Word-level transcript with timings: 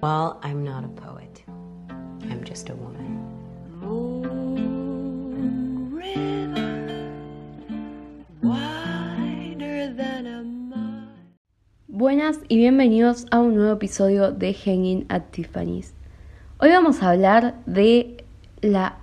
Well, 0.00 0.38
I'm 0.44 0.62
not 0.62 0.84
a 0.84 0.88
poet. 0.88 1.42
I'm 2.30 2.44
just 2.44 2.70
a 2.70 2.74
woman. 2.76 3.18
Buenas 11.88 12.38
y 12.46 12.58
bienvenidos 12.58 13.26
a 13.32 13.40
un 13.40 13.56
nuevo 13.56 13.72
episodio 13.72 14.30
de 14.30 14.54
Hanging 14.54 15.06
at 15.08 15.32
Tiffany's. 15.32 15.94
Hoy 16.60 16.68
vamos 16.68 17.02
a 17.02 17.10
hablar 17.10 17.56
de 17.66 18.24
la 18.60 18.98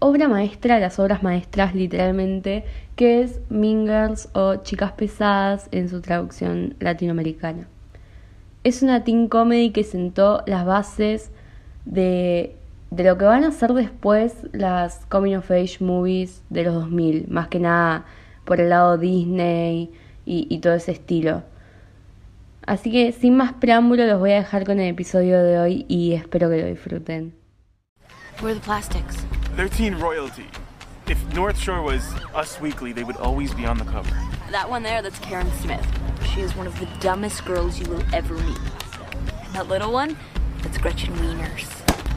obra 0.00 0.26
maestra, 0.26 0.80
las 0.80 0.98
obras 0.98 1.22
maestras 1.22 1.76
literalmente, 1.76 2.64
que 2.96 3.22
es 3.22 3.38
Mingers 3.50 4.28
o 4.32 4.56
Chicas 4.56 4.90
Pesadas 4.92 5.68
en 5.70 5.88
su 5.88 6.00
traducción 6.00 6.74
latinoamericana. 6.80 7.68
Es 8.62 8.82
una 8.82 9.04
teen 9.04 9.28
comedy 9.28 9.70
que 9.70 9.84
sentó 9.84 10.42
las 10.46 10.66
bases 10.66 11.30
de, 11.86 12.56
de 12.90 13.04
lo 13.04 13.16
que 13.16 13.24
van 13.24 13.44
a 13.44 13.52
ser 13.52 13.72
después 13.72 14.34
las 14.52 15.06
coming 15.06 15.34
of 15.34 15.50
age 15.50 15.78
movies 15.80 16.42
de 16.50 16.64
los 16.64 16.74
2000, 16.74 17.28
más 17.28 17.48
que 17.48 17.58
nada 17.58 18.04
por 18.44 18.60
el 18.60 18.68
lado 18.68 18.98
Disney 18.98 19.90
y, 20.26 20.46
y 20.50 20.58
todo 20.58 20.74
ese 20.74 20.92
estilo. 20.92 21.42
Así 22.66 22.92
que 22.92 23.12
sin 23.12 23.36
más 23.36 23.54
preámbulo 23.54 24.06
los 24.06 24.18
voy 24.18 24.32
a 24.32 24.36
dejar 24.36 24.66
con 24.66 24.78
el 24.78 24.88
episodio 24.88 25.42
de 25.42 25.58
hoy 25.58 25.86
y 25.88 26.12
espero 26.12 26.50
que 26.50 26.58
lo 26.58 26.66
disfruten. 26.66 27.32
Where 28.42 28.52
are 28.52 28.54
the 28.54 28.64
plastics? 28.64 29.24
They're 29.56 29.68
teen 29.68 29.94
royalty. 29.98 30.46
If 31.08 31.18
North 31.34 31.58
Shore 31.58 31.82
was 31.82 32.02
Us 32.34 32.60
Weekly, 32.60 32.92
they 32.92 33.04
would 33.04 33.16
always 33.16 33.52
be 33.54 33.66
on 33.66 33.78
the 33.78 33.84
cover. 33.84 34.14
That 34.50 34.68
one 34.68 34.82
there, 34.82 35.02
that's 35.02 35.18
Karen 35.18 35.50
Smith. 35.60 35.84
She 36.34 36.42
is 36.42 36.54
one 36.54 36.66
of 36.66 36.78
the 36.78 36.86
dumbest 37.00 37.44
girls 37.44 37.80
you 37.80 37.90
will 37.90 38.04
ever 38.14 38.34
meet. 38.34 38.58
And 39.44 39.54
that 39.54 39.68
little 39.68 39.92
one, 39.92 40.16
that's 40.62 40.78
Gretchen 40.78 41.12
Wieners. 41.14 41.66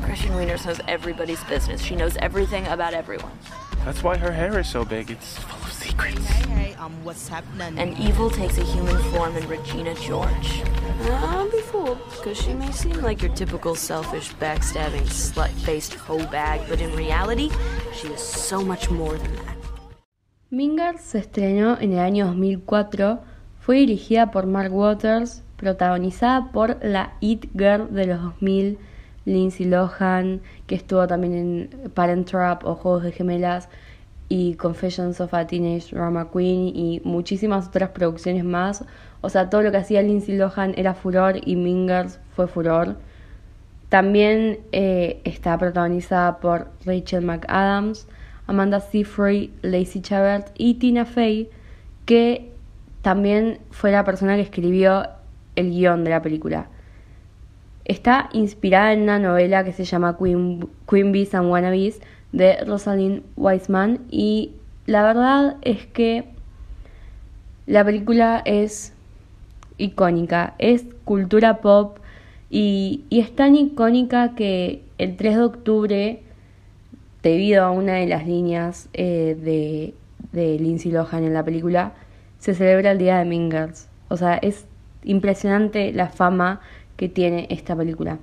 Gretchen 0.05 0.31
Wieners 0.33 0.65
knows 0.65 0.79
everybody's 0.87 1.43
business. 1.45 1.81
She 1.81 1.95
knows 1.95 2.15
everything 2.17 2.67
about 2.67 2.93
everyone. 2.93 3.31
That's 3.85 4.03
why 4.03 4.17
her 4.17 4.31
hair 4.31 4.59
is 4.59 4.69
so 4.69 4.85
big. 4.85 5.09
It's 5.09 5.39
full 5.39 5.61
of 5.65 5.73
secrets. 5.73 6.27
Hey, 6.27 6.75
um, 6.75 6.93
what's 7.03 7.27
happening? 7.27 7.79
And 7.79 7.97
evil 7.97 8.29
takes 8.29 8.57
a 8.59 8.63
human 8.63 8.97
form 9.11 9.35
in 9.35 9.47
Regina 9.47 9.95
George. 9.95 10.61
I'll 11.01 11.49
be 11.49 11.59
fooled, 11.61 11.97
because 12.11 12.39
she 12.39 12.53
may 12.53 12.71
seem 12.71 13.01
like 13.01 13.21
your 13.21 13.33
typical 13.33 13.75
selfish, 13.75 14.31
backstabbing, 14.35 15.07
slut-faced 15.07 15.95
hoe 15.95 16.25
bag, 16.27 16.61
but 16.69 16.79
in 16.81 16.95
reality, 16.95 17.49
she 17.93 18.07
is 18.09 18.21
so 18.21 18.61
much 18.63 18.89
more 18.89 19.17
than 19.17 19.35
that. 19.37 19.57
Mingers 20.51 21.01
se 21.01 21.19
estrenó 21.19 21.81
en 21.81 21.93
el 21.93 21.99
año 21.99 22.27
2004, 22.27 23.32
fue 23.63 23.77
dirigida 23.77 24.29
por 24.29 24.45
Mark 24.45 24.75
Waters, 24.75 25.41
protagonizada 25.55 26.51
por 26.51 26.83
la 26.83 27.13
It 27.21 27.45
Girl 27.53 27.93
de 27.93 28.07
los 28.07 28.21
2000, 28.21 28.77
Lindsay 29.23 29.65
Lohan, 29.65 30.41
que 30.67 30.75
estuvo 30.75 31.07
también 31.07 31.33
en 31.33 31.91
Parent 31.91 32.29
Trap 32.29 32.65
o 32.65 32.75
Juegos 32.75 33.03
de 33.03 33.13
Gemelas 33.13 33.69
y 34.27 34.55
Confessions 34.55 35.21
of 35.21 35.33
a 35.33 35.47
Teenage 35.47 35.95
Drama 35.95 36.29
Queen 36.29 36.75
y 36.75 37.01
muchísimas 37.05 37.69
otras 37.69 37.91
producciones 37.91 38.43
más. 38.43 38.83
O 39.21 39.29
sea, 39.29 39.49
todo 39.49 39.61
lo 39.61 39.71
que 39.71 39.77
hacía 39.77 40.01
Lindsay 40.01 40.35
Lohan 40.35 40.73
era 40.75 40.93
furor 40.93 41.35
y 41.45 41.55
Mingers 41.55 42.19
fue 42.35 42.47
furor. 42.47 42.97
También 43.87 44.59
eh, 44.73 45.21
está 45.23 45.57
protagonizada 45.57 46.41
por 46.41 46.67
Rachel 46.83 47.23
McAdams, 47.23 48.07
Amanda 48.45 48.81
Seyfried, 48.81 49.51
Lacey 49.61 50.01
Chabert 50.01 50.49
y 50.57 50.73
Tina 50.73 51.05
Fey, 51.05 51.49
que 52.05 52.52
también 53.03 53.59
fue 53.69 53.91
la 53.91 54.05
persona 54.05 54.35
que 54.35 54.41
escribió 54.41 55.05
el 55.57 55.71
guion 55.71 56.05
de 56.05 56.09
la 56.09 56.21
película. 56.21 56.67
Está 57.83 58.29
inspirada 58.31 58.93
en 58.93 59.01
una 59.01 59.19
novela 59.19 59.65
que 59.65 59.73
se 59.73 59.83
llama 59.83 60.17
Queen, 60.17 60.69
Queen 60.89 61.11
Bees 61.11 61.35
and 61.35 61.51
Wannabes 61.51 61.99
de 62.31 62.63
Rosalind 62.63 63.23
Wiseman 63.35 63.99
y 64.09 64.53
la 64.85 65.03
verdad 65.03 65.57
es 65.63 65.85
que 65.85 66.23
la 67.67 67.83
película 67.83 68.41
es 68.45 68.93
icónica, 69.77 70.55
es 70.57 70.85
cultura 71.03 71.57
pop 71.57 71.97
y, 72.49 73.03
es 73.09 73.35
tan 73.35 73.55
icónica 73.55 74.33
que 74.33 74.81
el 74.97 75.17
3 75.17 75.35
de 75.35 75.41
octubre, 75.41 76.23
debido 77.21 77.65
a 77.65 77.71
una 77.71 77.95
de 77.95 78.07
las 78.07 78.25
líneas 78.25 78.87
eh, 78.93 79.93
de 80.31 80.59
Lindsay 80.59 80.91
Lohan 80.91 81.25
en 81.25 81.33
la 81.33 81.43
película, 81.43 81.93
se 82.43 82.53
celebra 82.53 82.91
el 82.91 82.97
Día 82.97 83.19
de 83.19 83.23
Mingers. 83.23 83.87
O 84.09 84.17
sea, 84.17 84.35
es 84.35 84.65
impresionante 85.05 85.93
la 85.93 86.09
fama 86.09 86.59
que 86.97 87.07
tiene 87.07 87.47
esta 87.49 87.73
película. 87.73 88.17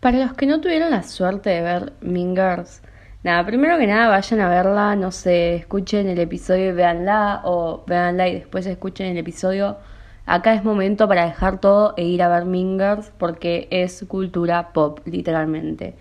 Para 0.00 0.16
los 0.16 0.32
que 0.32 0.46
no 0.46 0.62
tuvieron 0.62 0.90
la 0.90 1.02
suerte 1.02 1.50
de 1.50 1.60
ver 1.60 1.92
Mingers, 2.00 2.80
nada, 3.22 3.44
primero 3.44 3.76
que 3.76 3.86
nada 3.86 4.08
vayan 4.08 4.40
a 4.40 4.48
verla, 4.48 4.96
no 4.96 5.12
sé, 5.12 5.56
escuchen 5.56 6.08
el 6.08 6.20
episodio 6.20 6.70
y 6.70 6.72
véanla, 6.72 7.42
o 7.44 7.84
véanla 7.86 8.28
y 8.28 8.34
después 8.36 8.64
escuchen 8.64 9.08
el 9.08 9.18
episodio. 9.18 9.76
Acá 10.24 10.54
es 10.54 10.64
momento 10.64 11.06
para 11.06 11.26
dejar 11.26 11.60
todo 11.60 11.92
e 11.98 12.04
ir 12.04 12.22
a 12.22 12.28
ver 12.28 12.46
Mingers 12.46 13.12
porque 13.18 13.68
es 13.70 14.06
cultura 14.08 14.72
pop, 14.72 15.00
literalmente. 15.04 15.94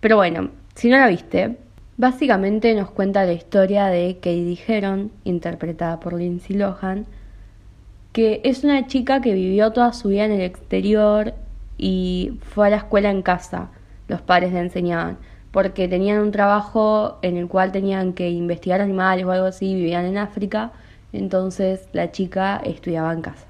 Pero 0.00 0.16
bueno, 0.16 0.50
si 0.74 0.90
no 0.90 0.98
la 0.98 1.06
viste, 1.06 1.56
básicamente 1.96 2.74
nos 2.74 2.90
cuenta 2.90 3.24
la 3.24 3.32
historia 3.32 3.86
de 3.86 4.16
Katie 4.16 4.58
Heron, 4.66 5.12
interpretada 5.24 6.00
por 6.00 6.14
Lindsay 6.14 6.56
Lohan, 6.56 7.06
que 8.12 8.40
es 8.44 8.64
una 8.64 8.86
chica 8.86 9.20
que 9.20 9.34
vivió 9.34 9.72
toda 9.72 9.92
su 9.92 10.08
vida 10.08 10.24
en 10.24 10.32
el 10.32 10.42
exterior 10.42 11.34
y 11.78 12.38
fue 12.42 12.66
a 12.66 12.70
la 12.70 12.76
escuela 12.76 13.10
en 13.10 13.22
casa. 13.22 13.70
Los 14.08 14.20
padres 14.20 14.52
le 14.52 14.60
enseñaban, 14.60 15.18
porque 15.50 15.88
tenían 15.88 16.20
un 16.20 16.32
trabajo 16.32 17.18
en 17.22 17.36
el 17.36 17.48
cual 17.48 17.72
tenían 17.72 18.12
que 18.12 18.30
investigar 18.30 18.80
animales 18.80 19.24
o 19.24 19.30
algo 19.30 19.46
así, 19.46 19.74
vivían 19.74 20.06
en 20.06 20.18
África, 20.18 20.72
entonces 21.12 21.88
la 21.92 22.10
chica 22.10 22.60
estudiaba 22.64 23.12
en 23.12 23.22
casa. 23.22 23.46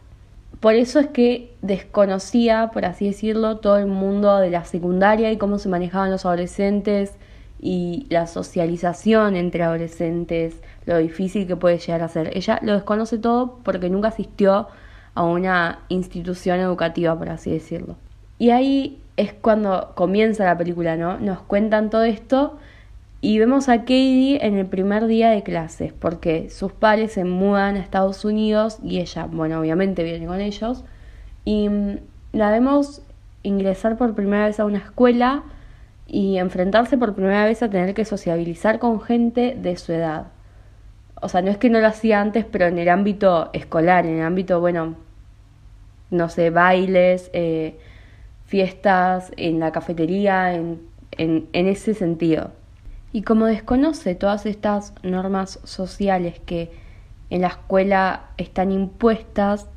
Por 0.60 0.74
eso 0.74 1.00
es 1.00 1.08
que 1.08 1.54
desconocía, 1.60 2.70
por 2.72 2.84
así 2.84 3.06
decirlo, 3.06 3.56
todo 3.56 3.78
el 3.78 3.86
mundo 3.86 4.36
de 4.38 4.50
la 4.50 4.64
secundaria 4.64 5.32
y 5.32 5.36
cómo 5.36 5.58
se 5.58 5.68
manejaban 5.68 6.10
los 6.10 6.24
adolescentes 6.24 7.14
y 7.62 8.06
la 8.10 8.26
socialización 8.26 9.36
entre 9.36 9.62
adolescentes, 9.62 10.56
lo 10.84 10.98
difícil 10.98 11.46
que 11.46 11.54
puede 11.54 11.78
llegar 11.78 12.02
a 12.02 12.08
ser. 12.08 12.36
Ella 12.36 12.58
lo 12.60 12.72
desconoce 12.74 13.18
todo 13.18 13.60
porque 13.62 13.88
nunca 13.88 14.08
asistió 14.08 14.66
a 15.14 15.22
una 15.22 15.78
institución 15.88 16.58
educativa, 16.58 17.16
por 17.16 17.30
así 17.30 17.52
decirlo. 17.52 17.94
Y 18.38 18.50
ahí 18.50 19.00
es 19.16 19.32
cuando 19.32 19.92
comienza 19.94 20.44
la 20.44 20.58
película, 20.58 20.96
¿no? 20.96 21.18
Nos 21.20 21.40
cuentan 21.42 21.88
todo 21.88 22.02
esto 22.02 22.58
y 23.20 23.38
vemos 23.38 23.68
a 23.68 23.78
Katie 23.78 24.44
en 24.44 24.58
el 24.58 24.66
primer 24.66 25.06
día 25.06 25.30
de 25.30 25.44
clases, 25.44 25.92
porque 25.92 26.50
sus 26.50 26.72
padres 26.72 27.12
se 27.12 27.24
mudan 27.24 27.76
a 27.76 27.78
Estados 27.78 28.24
Unidos 28.24 28.78
y 28.82 28.98
ella, 28.98 29.26
bueno, 29.26 29.60
obviamente 29.60 30.02
viene 30.02 30.26
con 30.26 30.40
ellos. 30.40 30.82
Y 31.44 31.68
la 32.32 32.50
vemos 32.50 33.02
ingresar 33.44 33.96
por 33.96 34.16
primera 34.16 34.46
vez 34.46 34.58
a 34.58 34.64
una 34.64 34.78
escuela 34.78 35.44
y 36.06 36.38
enfrentarse 36.38 36.98
por 36.98 37.14
primera 37.14 37.44
vez 37.44 37.62
a 37.62 37.70
tener 37.70 37.94
que 37.94 38.04
sociabilizar 38.04 38.78
con 38.78 39.00
gente 39.00 39.56
de 39.58 39.76
su 39.76 39.92
edad. 39.92 40.28
O 41.20 41.28
sea, 41.28 41.42
no 41.42 41.50
es 41.50 41.56
que 41.58 41.70
no 41.70 41.80
lo 41.80 41.86
hacía 41.86 42.20
antes, 42.20 42.44
pero 42.44 42.66
en 42.66 42.78
el 42.78 42.88
ámbito 42.88 43.50
escolar, 43.52 44.06
en 44.06 44.18
el 44.18 44.22
ámbito, 44.22 44.60
bueno, 44.60 44.96
no 46.10 46.28
sé, 46.28 46.50
bailes, 46.50 47.30
eh, 47.32 47.78
fiestas, 48.44 49.32
en 49.36 49.60
la 49.60 49.72
cafetería, 49.72 50.54
en, 50.54 50.80
en, 51.12 51.48
en 51.52 51.66
ese 51.68 51.94
sentido. 51.94 52.50
Y 53.12 53.22
como 53.22 53.46
desconoce 53.46 54.14
todas 54.14 54.46
estas 54.46 54.94
normas 55.02 55.60
sociales 55.64 56.40
que 56.44 56.70
en 57.30 57.42
la 57.42 57.48
escuela 57.48 58.30
están 58.36 58.72
impuestas, 58.72 59.68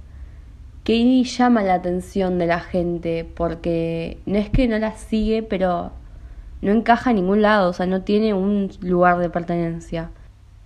Katie 0.85 1.23
llama 1.23 1.63
la 1.63 1.75
atención 1.75 2.37
de 2.37 2.45
la 2.45 2.59
gente 2.59 3.25
porque 3.35 4.19
no 4.25 4.37
es 4.37 4.49
que 4.49 4.67
no 4.67 4.77
las 4.77 4.99
sigue, 4.99 5.41
pero 5.41 5.91
no 6.65 6.71
encaja 6.71 7.11
a 7.11 7.13
ningún 7.13 7.43
lado, 7.43 7.69
o 7.69 7.73
sea, 7.73 7.85
no 7.85 8.01
tiene 8.01 8.33
un 8.33 8.71
lugar 8.81 9.19
de 9.19 9.29
pertenencia. 9.29 10.09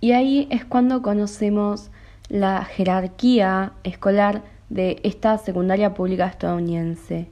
Y 0.00 0.12
ahí 0.12 0.48
es 0.50 0.64
cuando 0.64 1.02
conocemos 1.02 1.90
la 2.30 2.64
jerarquía 2.64 3.72
escolar 3.84 4.40
de 4.70 4.98
esta 5.02 5.36
secundaria 5.36 5.92
pública 5.92 6.26
estadounidense, 6.26 7.28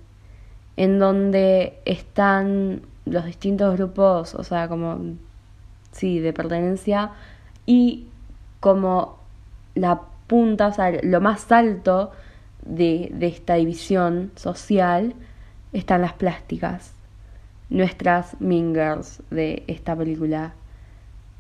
en 0.77 0.99
donde 0.99 1.79
están 1.87 2.83
los 3.07 3.25
distintos 3.25 3.75
grupos, 3.75 4.35
o 4.35 4.45
sea, 4.45 4.69
como, 4.69 4.99
sí, 5.93 6.19
de 6.21 6.35
pertenencia, 6.35 7.13
y 7.65 8.09
como 8.61 9.17
la 9.75 10.03
punta, 10.27 10.67
o 10.67 10.75
sea, 10.75 10.93
lo 11.03 11.23
más 11.23 11.51
alto 11.51 12.13
de, 12.67 13.09
de 13.15 13.29
esta 13.29 13.55
división 13.55 14.31
social 14.37 15.15
están 15.73 16.03
las 16.03 16.13
plásticas 16.13 16.98
nuestras 17.71 18.41
Mingers 18.41 19.23
de 19.31 19.63
esta 19.67 19.95
película, 19.97 20.55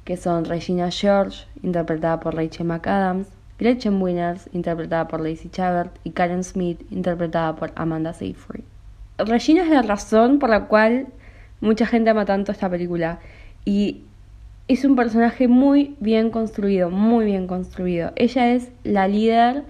que 0.05 0.17
son 0.17 0.45
Regina 0.45 0.91
George, 0.91 1.47
interpretada 1.63 2.21
por 2.21 2.35
Rachel 2.35 2.67
McAdams, 2.67 3.29
Gretchen 3.59 4.01
Winners, 4.01 4.49
interpretada 4.53 5.09
por 5.09 5.21
Lacey 5.21 5.51
Chabert, 5.51 5.99
y 6.05 6.11
Karen 6.11 6.45
Smith, 6.45 6.81
interpretada 6.91 7.57
por 7.57 7.73
Amanda 7.75 8.13
Seyfried. 8.13 8.65
Regina 9.19 9.65
es 9.65 9.71
la 9.71 9.83
razón 9.83 10.39
por 10.39 10.51
la 10.51 10.67
cual 10.67 11.09
mucha 11.61 11.87
gente 11.87 12.11
ama 12.11 12.25
tanto 12.25 12.53
esta 12.53 12.71
película. 12.71 13.19
Y 13.65 14.03
es 14.69 14.85
un 14.85 14.95
personaje 14.95 15.49
muy 15.49 15.97
bien 15.99 16.31
construido, 16.31 16.91
muy 16.91 17.25
bien 17.25 17.49
construido. 17.49 18.13
Ella 18.15 18.53
es 18.53 18.71
la 18.85 19.09
líder 19.09 19.65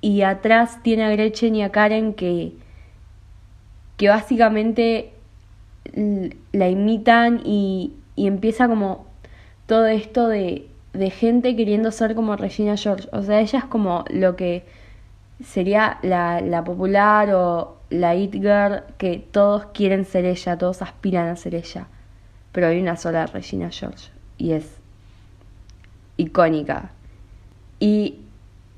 y 0.00 0.22
atrás 0.22 0.80
tiene 0.82 1.04
a 1.04 1.10
Gretchen 1.10 1.56
y 1.56 1.62
a 1.64 1.72
Karen 1.72 2.14
que, 2.14 2.52
que 3.96 4.08
básicamente 4.08 5.13
la 6.52 6.68
imitan 6.68 7.42
y, 7.44 7.92
y 8.16 8.26
empieza 8.26 8.68
como 8.68 9.06
todo 9.66 9.86
esto 9.86 10.28
de, 10.28 10.68
de 10.92 11.10
gente 11.10 11.56
queriendo 11.56 11.90
ser 11.90 12.14
como 12.14 12.36
Regina 12.36 12.76
George. 12.76 13.08
O 13.12 13.22
sea, 13.22 13.40
ella 13.40 13.58
es 13.60 13.64
como 13.64 14.04
lo 14.10 14.36
que 14.36 14.64
sería 15.44 15.98
la, 16.02 16.40
la 16.40 16.64
popular 16.64 17.34
o 17.34 17.76
la 17.90 18.14
it 18.14 18.32
girl 18.32 18.82
que 18.98 19.18
todos 19.30 19.66
quieren 19.66 20.04
ser 20.04 20.24
ella, 20.24 20.56
todos 20.58 20.82
aspiran 20.82 21.28
a 21.28 21.36
ser 21.36 21.54
ella. 21.54 21.86
Pero 22.52 22.68
hay 22.68 22.80
una 22.80 22.96
sola 22.96 23.26
Regina 23.26 23.70
George 23.70 24.10
y 24.38 24.52
es 24.52 24.78
icónica. 26.16 26.90
Y 27.80 28.20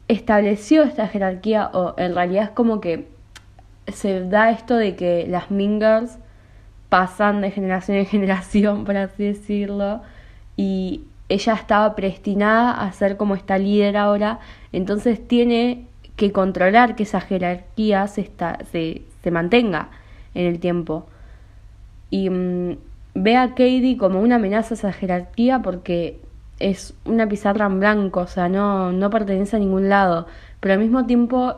estableció 0.08 0.82
esta 0.82 1.08
jerarquía, 1.08 1.70
o 1.72 1.94
en 1.98 2.14
realidad 2.14 2.44
es 2.44 2.50
como 2.50 2.80
que 2.80 3.08
se 3.92 4.24
da 4.28 4.50
esto 4.50 4.76
de 4.76 4.96
que 4.96 5.26
las 5.28 5.50
Mingers 5.50 6.18
pasan 6.88 7.40
de 7.40 7.50
generación 7.50 7.98
en 7.98 8.06
generación, 8.16 8.84
por 8.84 8.96
así 8.96 9.24
decirlo, 9.24 10.02
y 10.56 11.02
ella 11.28 11.54
estaba 11.54 11.94
predestinada 11.96 12.72
a 12.72 12.92
ser 12.92 13.16
como 13.16 13.34
esta 13.34 13.58
líder 13.58 13.96
ahora, 13.96 14.38
entonces 14.72 15.26
tiene 15.26 15.86
que 16.16 16.32
controlar 16.32 16.96
que 16.96 17.02
esa 17.02 17.20
jerarquía 17.20 18.06
se, 18.06 18.22
está, 18.22 18.58
se, 18.70 19.02
se 19.22 19.30
mantenga 19.30 19.90
en 20.34 20.46
el 20.46 20.60
tiempo. 20.60 21.06
Y 22.10 22.30
mm, 22.30 22.76
ve 23.14 23.36
a 23.36 23.50
Katie 23.50 23.96
como 23.98 24.20
una 24.20 24.36
amenaza 24.36 24.74
a 24.74 24.78
esa 24.78 24.92
jerarquía 24.92 25.60
porque 25.60 26.20
es 26.58 26.94
una 27.04 27.28
pizarra 27.28 27.66
en 27.66 27.80
blanco, 27.80 28.20
o 28.20 28.26
sea, 28.26 28.48
no, 28.48 28.92
no 28.92 29.10
pertenece 29.10 29.56
a 29.56 29.58
ningún 29.58 29.88
lado, 29.88 30.26
pero 30.60 30.74
al 30.74 30.80
mismo 30.80 31.04
tiempo 31.06 31.56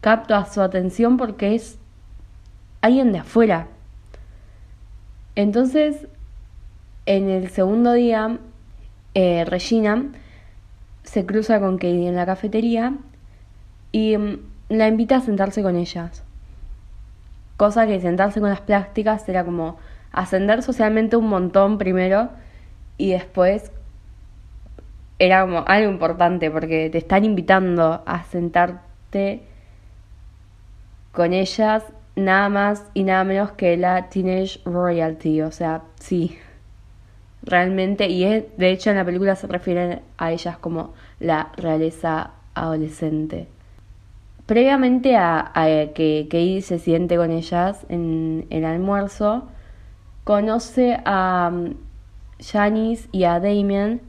capta 0.00 0.44
su 0.46 0.62
atención 0.62 1.16
porque 1.16 1.54
es 1.54 1.78
alguien 2.80 3.12
de 3.12 3.18
afuera. 3.18 3.68
Entonces, 5.34 6.06
en 7.06 7.28
el 7.30 7.48
segundo 7.50 7.92
día, 7.92 8.38
eh, 9.14 9.44
Regina 9.44 10.04
se 11.04 11.26
cruza 11.26 11.58
con 11.60 11.76
Katie 11.76 12.08
en 12.08 12.16
la 12.16 12.26
cafetería 12.26 12.94
y 13.92 14.16
mm, 14.16 14.38
la 14.68 14.88
invita 14.88 15.16
a 15.16 15.20
sentarse 15.20 15.62
con 15.62 15.76
ellas. 15.76 16.22
Cosa 17.56 17.86
que 17.86 18.00
sentarse 18.00 18.40
con 18.40 18.50
las 18.50 18.60
plásticas 18.60 19.28
era 19.28 19.44
como 19.44 19.78
ascender 20.12 20.62
socialmente 20.62 21.16
un 21.16 21.28
montón 21.28 21.78
primero 21.78 22.30
y 22.98 23.12
después 23.12 23.72
era 25.18 25.42
como 25.42 25.64
algo 25.66 25.90
importante 25.90 26.50
porque 26.50 26.90
te 26.90 26.98
están 26.98 27.24
invitando 27.24 28.02
a 28.04 28.24
sentarte 28.24 29.42
con 31.12 31.32
ellas 31.32 31.84
nada 32.16 32.48
más 32.48 32.84
y 32.94 33.04
nada 33.04 33.24
menos 33.24 33.52
que 33.52 33.76
la 33.76 34.08
Teenage 34.08 34.60
Royalty, 34.64 35.42
o 35.42 35.50
sea, 35.50 35.82
sí, 35.98 36.38
realmente, 37.42 38.08
y 38.08 38.24
es, 38.24 38.44
de 38.56 38.70
hecho 38.70 38.90
en 38.90 38.96
la 38.96 39.04
película 39.04 39.34
se 39.36 39.46
refieren 39.46 40.00
a 40.18 40.32
ellas 40.32 40.58
como 40.58 40.92
la 41.20 41.52
realeza 41.56 42.32
adolescente. 42.54 43.48
Previamente 44.46 45.16
a, 45.16 45.52
que 45.94 46.26
Katie 46.28 46.62
se 46.62 46.78
siente 46.78 47.16
con 47.16 47.30
ellas 47.30 47.86
en 47.88 48.46
el 48.50 48.64
almuerzo, 48.64 49.48
conoce 50.24 50.98
a 51.04 51.50
um, 51.52 51.74
Janice 52.38 53.08
y 53.12 53.24
a 53.24 53.40
Damien, 53.40 54.00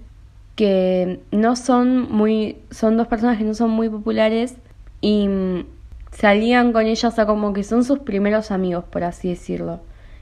que 0.56 1.22
no 1.32 1.56
son 1.56 2.12
muy, 2.12 2.58
son 2.72 2.98
dos 2.98 3.08
personas 3.08 3.38
que 3.38 3.44
no 3.44 3.54
son 3.54 3.70
muy 3.70 3.90
populares 3.90 4.56
y 5.02 5.28
mm, 5.28 5.66
salían 6.14 6.74
con 6.74 6.86
ellas 6.86 7.18
a 7.20 7.26
como 7.26 7.54
que 7.54 7.64
son 7.64 7.84
sus 7.84 8.00
primeros 8.00 8.52
amigos, 8.52 8.86
por 8.86 9.04
así 9.04 9.30
decirlo. 9.30 9.82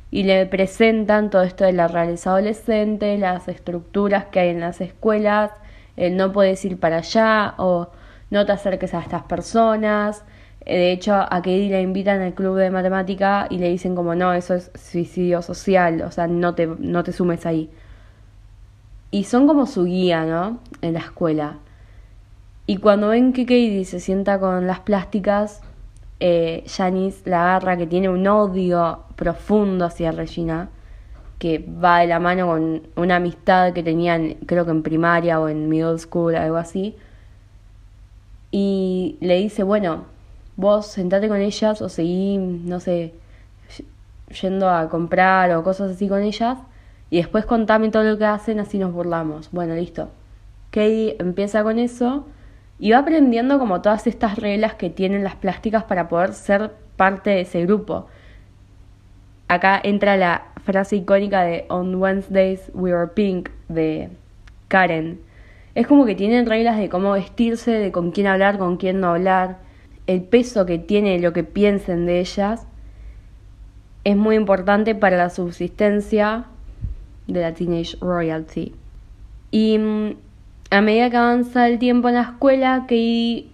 Y 0.10 0.24
le 0.24 0.46
presentan 0.46 1.30
todo 1.30 1.44
esto 1.44 1.64
de 1.66 1.74
la 1.74 1.88
realeza 1.88 2.32
adolescente, 2.32 3.18
las 3.18 3.48
estructuras 3.48 4.26
que 4.26 4.40
hay 4.40 4.50
en 4.50 4.60
las 4.60 4.82
escuelas, 4.82 5.52
el 5.98 6.18
no 6.18 6.32
puedes 6.32 6.64
ir 6.66 6.80
para 6.80 6.98
allá 6.98 7.56
o 7.58 7.90
no 8.30 8.46
te 8.46 8.52
acerques 8.52 8.94
a 8.94 9.00
estas 9.00 9.24
personas. 9.24 10.24
Eh, 10.66 10.78
de 10.78 10.92
hecho, 10.92 11.16
a 11.16 11.30
Katie 11.30 11.70
la 11.70 11.82
invitan 11.82 12.22
al 12.22 12.34
club 12.34 12.58
de 12.58 12.72
matemática 12.72 13.48
y 13.50 13.58
le 13.58 13.70
dicen 13.70 13.96
como 13.96 14.16
no, 14.16 14.34
eso 14.34 14.56
es 14.56 14.72
suicidio 14.76 15.42
social, 15.42 16.02
o 16.02 16.12
sea, 16.12 16.28
no 16.28 16.56
te, 16.56 16.68
no 16.68 17.04
te 17.04 17.14
sumes 17.14 17.46
ahí. 17.46 17.70
Y 19.12 19.26
son 19.26 19.48
como 19.48 19.66
su 19.66 19.86
guía, 19.86 20.26
¿no? 20.26 20.60
En 20.82 20.94
la 20.94 21.00
escuela. 21.00 21.58
Y 22.66 22.78
cuando 22.78 23.10
ven 23.10 23.34
que 23.34 23.44
Katie 23.46 23.84
se 23.86 24.00
sienta 24.00 24.40
con 24.40 24.68
las 24.68 24.80
plásticas, 24.80 25.62
eh, 26.22 26.64
Janice 26.68 27.30
la 27.30 27.56
agarra 27.56 27.78
que 27.78 27.88
tiene 27.88 28.08
un 28.08 28.26
odio 28.28 29.00
profundo 29.16 29.86
hacia 29.86 30.12
Regina, 30.12 30.70
que 31.40 31.58
va 31.60 32.00
de 32.00 32.08
la 32.08 32.20
mano 32.20 32.48
con 32.48 32.84
una 32.96 33.16
amistad 33.18 33.74
que 33.74 33.84
tenían, 33.84 34.36
creo 34.46 34.64
que 34.66 34.72
en 34.72 34.84
primaria 34.84 35.40
o 35.40 35.50
en 35.50 35.68
middle 35.68 35.98
school, 35.98 36.36
algo 36.36 36.58
así. 36.58 36.96
Y 38.52 39.18
le 39.22 39.38
dice, 39.38 39.64
bueno, 39.64 40.06
vos 40.58 40.86
sentate 40.88 41.28
con 41.28 41.42
ellas 41.42 41.82
o 41.82 41.90
seguí, 41.90 42.38
no 42.38 42.80
sé, 42.80 43.14
yendo 44.42 44.70
a 44.70 44.90
comprar 44.90 45.52
o 45.52 45.64
cosas 45.64 45.92
así 45.92 46.08
con 46.08 46.22
ellas 46.22 46.60
y 47.10 47.18
después 47.18 47.46
contame 47.46 47.90
todo 47.90 48.04
lo 48.04 48.18
que 48.18 48.26
hacen, 48.26 48.60
así 48.60 48.78
nos 48.78 48.94
burlamos. 48.94 49.50
Bueno, 49.52 49.74
listo. 49.76 50.10
Katie 50.70 51.18
empieza 51.20 51.64
con 51.64 51.80
eso 51.80 52.26
y 52.82 52.92
va 52.92 52.98
aprendiendo 52.98 53.60
como 53.60 53.82
todas 53.82 54.06
estas 54.08 54.38
reglas 54.38 54.74
que 54.74 54.90
tienen 54.90 55.24
las 55.24 55.36
plásticas 55.36 55.86
para 55.86 56.10
poder 56.10 56.34
ser 56.34 56.72
parte 56.98 57.30
de 57.30 57.42
ese 57.42 57.66
grupo. 57.66 58.08
Acá 59.48 59.80
entra 59.82 60.18
la 60.18 60.48
frase 60.66 60.98
icónica 60.98 61.44
de 61.44 61.66
On 61.70 61.96
Wednesdays 61.96 62.70
We 62.74 62.94
Were 62.94 63.08
Pink 63.08 63.50
de 63.70 64.10
Karen. 64.68 65.22
Es 65.76 65.88
como 65.88 66.06
que 66.06 66.16
tienen 66.16 66.46
reglas 66.46 66.78
de 66.78 66.90
cómo 66.90 67.14
vestirse, 67.14 67.72
de 67.72 67.94
con 67.94 68.12
quién 68.12 68.28
hablar, 68.28 68.58
con 68.58 68.76
quién 68.76 69.00
no 69.00 69.12
hablar 69.12 69.60
el 70.08 70.24
peso 70.24 70.66
que 70.66 70.78
tiene 70.78 71.20
lo 71.20 71.34
que 71.34 71.44
piensen 71.44 72.06
de 72.06 72.20
ellas 72.20 72.68
es 74.04 74.18
muy 74.18 74.36
importante 74.36 74.96
para 74.96 75.18
la 75.18 75.30
subsistencia 75.30 76.46
de 77.28 77.42
la 77.42 77.54
Teenage 77.54 77.98
Royalty. 78.02 78.74
Y 79.52 79.78
mm, 79.78 80.16
a 80.72 80.82
medida 80.82 81.10
que 81.10 81.18
avanza 81.18 81.68
el 81.68 81.80
tiempo 81.80 82.10
en 82.10 82.16
la 82.16 82.22
escuela, 82.22 82.86
que 82.88 83.48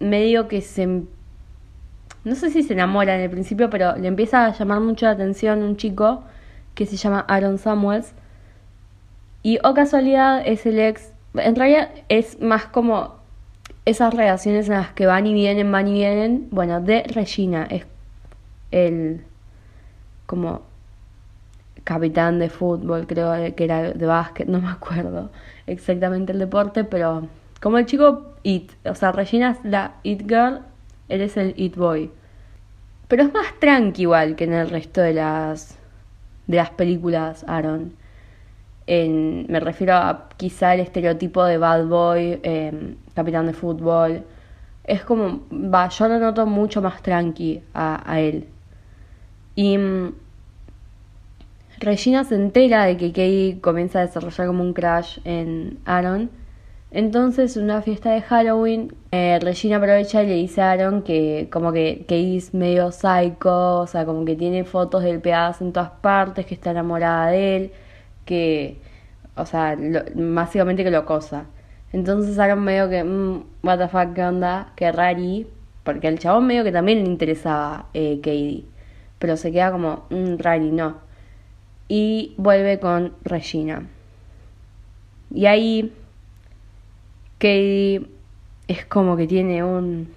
medio 0.00 0.48
que 0.48 0.60
se... 0.60 0.86
No 0.86 2.34
sé 2.34 2.50
si 2.50 2.62
se 2.62 2.72
enamora 2.72 3.14
en 3.14 3.20
el 3.20 3.30
principio, 3.30 3.70
pero 3.70 3.96
le 3.96 4.08
empieza 4.08 4.46
a 4.46 4.52
llamar 4.52 4.80
mucho 4.80 5.06
la 5.06 5.12
atención 5.12 5.62
un 5.62 5.76
chico 5.76 6.24
que 6.74 6.84
se 6.86 6.96
llama 6.96 7.24
Aaron 7.28 7.58
Samuels. 7.58 8.12
Y 9.42 9.58
o 9.58 9.70
oh 9.70 9.74
casualidad 9.74 10.42
es 10.44 10.66
el 10.66 10.78
ex... 10.80 11.12
En 11.34 11.54
realidad 11.54 11.90
es 12.08 12.40
más 12.40 12.66
como 12.66 13.14
esas 13.84 14.12
relaciones 14.12 14.68
en 14.68 14.74
las 14.74 14.92
que 14.92 15.06
van 15.06 15.26
y 15.26 15.34
vienen, 15.34 15.70
van 15.70 15.86
y 15.88 15.92
vienen, 15.92 16.48
bueno, 16.50 16.80
de 16.80 17.02
Regina 17.02 17.66
es 17.70 17.86
el 18.70 19.24
como 20.26 20.62
capitán 21.84 22.38
de 22.38 22.48
fútbol, 22.50 23.06
creo 23.06 23.54
que 23.54 23.64
era 23.64 23.92
de 23.92 24.06
básquet, 24.06 24.48
no 24.48 24.60
me 24.60 24.68
acuerdo 24.68 25.30
exactamente 25.66 26.32
el 26.32 26.38
deporte, 26.38 26.84
pero 26.84 27.28
como 27.60 27.78
el 27.78 27.86
chico 27.86 28.34
It, 28.42 28.72
o 28.84 28.94
sea, 28.94 29.12
Regina 29.12 29.52
es 29.52 29.64
la 29.64 29.94
It 30.02 30.22
Girl, 30.28 30.60
él 31.08 31.20
es 31.20 31.36
el 31.36 31.54
It 31.56 31.76
Boy. 31.76 32.10
Pero 33.08 33.22
es 33.22 33.32
más 33.32 33.46
tranqui 33.60 34.02
igual 34.02 34.34
que 34.36 34.44
en 34.44 34.54
el 34.54 34.70
resto 34.70 35.00
de 35.00 35.14
las 35.14 35.78
de 36.46 36.56
las 36.56 36.70
películas 36.70 37.44
Aaron 37.48 37.92
me 38.86 39.60
refiero 39.60 39.94
a 39.94 40.28
quizá 40.36 40.74
el 40.74 40.80
estereotipo 40.80 41.44
de 41.44 41.58
bad 41.58 41.86
boy, 41.86 42.40
em, 42.42 42.96
capitán 43.14 43.46
de 43.46 43.54
fútbol. 43.54 44.22
Es 44.84 45.02
como, 45.04 45.42
va, 45.50 45.88
yo 45.88 46.08
lo 46.08 46.18
noto 46.18 46.46
mucho 46.46 46.82
más 46.82 47.02
tranqui 47.02 47.62
a, 47.74 48.20
él. 48.20 48.46
Y 49.54 49.78
mm, 49.78 50.14
Regina 51.84 52.24
se 52.24 52.34
entera 52.34 52.84
de 52.84 52.96
que 52.96 53.12
Kay 53.12 53.58
comienza 53.60 54.00
a 54.00 54.06
desarrollar 54.06 54.46
como 54.46 54.62
un 54.62 54.72
crash 54.72 55.18
en 55.24 55.78
Aaron. 55.84 56.30
Entonces, 56.90 57.56
en 57.56 57.64
una 57.64 57.82
fiesta 57.82 58.12
de 58.12 58.22
Halloween, 58.22 58.94
eh, 59.10 59.38
Regina 59.42 59.76
aprovecha 59.78 60.22
y 60.22 60.26
le 60.28 60.34
dice 60.34 60.62
a 60.62 60.72
Aaron 60.72 61.02
que 61.02 61.48
como 61.52 61.72
que 61.72 62.04
Kay 62.08 62.36
es 62.36 62.54
medio 62.54 62.92
psycho, 62.92 63.80
o 63.80 63.86
sea, 63.86 64.04
como 64.06 64.24
que 64.24 64.36
tiene 64.36 64.64
fotos 64.64 65.02
del 65.02 65.20
pedazo 65.20 65.64
en 65.64 65.72
todas 65.72 65.90
partes, 65.90 66.46
que 66.46 66.54
está 66.54 66.70
enamorada 66.70 67.28
de 67.28 67.56
él 67.56 67.72
que, 68.24 68.78
o 69.36 69.46
sea, 69.46 69.76
básicamente 70.14 70.84
que 70.84 70.90
lo 70.90 71.04
cosa. 71.06 71.46
Entonces 71.92 72.38
Aaron 72.38 72.62
medio 72.64 72.88
que, 72.88 73.04
mmm, 73.04 73.44
what 73.62 73.78
the 73.78 73.88
fuck, 73.88 74.14
¿qué 74.14 74.24
onda? 74.24 74.72
Qué 74.76 74.92
rari. 74.92 75.46
Porque 75.84 76.08
al 76.08 76.18
chabón 76.18 76.46
medio 76.46 76.64
que 76.64 76.72
también 76.72 77.04
le 77.04 77.10
interesaba 77.10 77.86
eh, 77.94 78.16
Katie. 78.22 78.64
pero 79.18 79.36
se 79.36 79.52
queda 79.52 79.70
como 79.72 80.04
un 80.10 80.38
rari, 80.38 80.70
no. 80.70 81.03
Y 81.88 82.34
vuelve 82.36 82.78
con 82.80 83.12
Regina. 83.22 83.86
Y 85.30 85.46
ahí 85.46 85.92
Katie 87.38 88.06
es 88.68 88.86
como 88.86 89.16
que 89.16 89.26
tiene 89.26 89.62
un, 89.64 90.08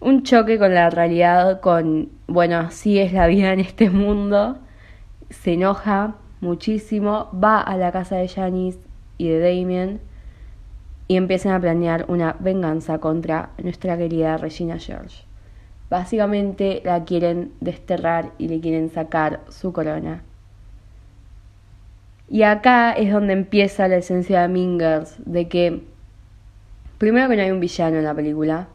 un 0.00 0.22
choque 0.22 0.58
con 0.58 0.74
la 0.74 0.90
realidad, 0.90 1.60
con, 1.60 2.10
bueno, 2.26 2.58
así 2.58 2.98
es 2.98 3.12
la 3.12 3.26
vida 3.26 3.52
en 3.52 3.60
este 3.60 3.90
mundo. 3.90 4.58
Se 5.30 5.52
enoja 5.52 6.16
muchísimo, 6.40 7.30
va 7.32 7.60
a 7.60 7.76
la 7.76 7.92
casa 7.92 8.16
de 8.16 8.28
Janice 8.28 8.78
y 9.18 9.28
de 9.28 9.40
Damien 9.40 10.00
y 11.08 11.16
empiezan 11.16 11.52
a 11.52 11.60
planear 11.60 12.06
una 12.08 12.36
venganza 12.40 12.98
contra 12.98 13.50
nuestra 13.62 13.96
querida 13.96 14.36
Regina 14.36 14.78
George. 14.78 15.24
Básicamente 15.88 16.82
la 16.84 17.04
quieren 17.04 17.52
desterrar 17.60 18.32
y 18.38 18.48
le 18.48 18.60
quieren 18.60 18.90
sacar 18.90 19.40
su 19.48 19.72
corona. 19.72 20.22
Y 22.28 22.42
acá 22.42 22.92
es 22.92 23.12
donde 23.12 23.32
empieza 23.32 23.88
la 23.88 23.96
esencia 23.96 24.42
de 24.42 24.48
Mingers, 24.48 25.16
de 25.24 25.48
que 25.48 25.82
primero 26.98 27.28
que 27.28 27.36
no 27.36 27.42
hay 27.42 27.50
un 27.50 27.60
villano 27.60 27.98
en 27.98 28.04
la 28.04 28.14
película 28.14 28.68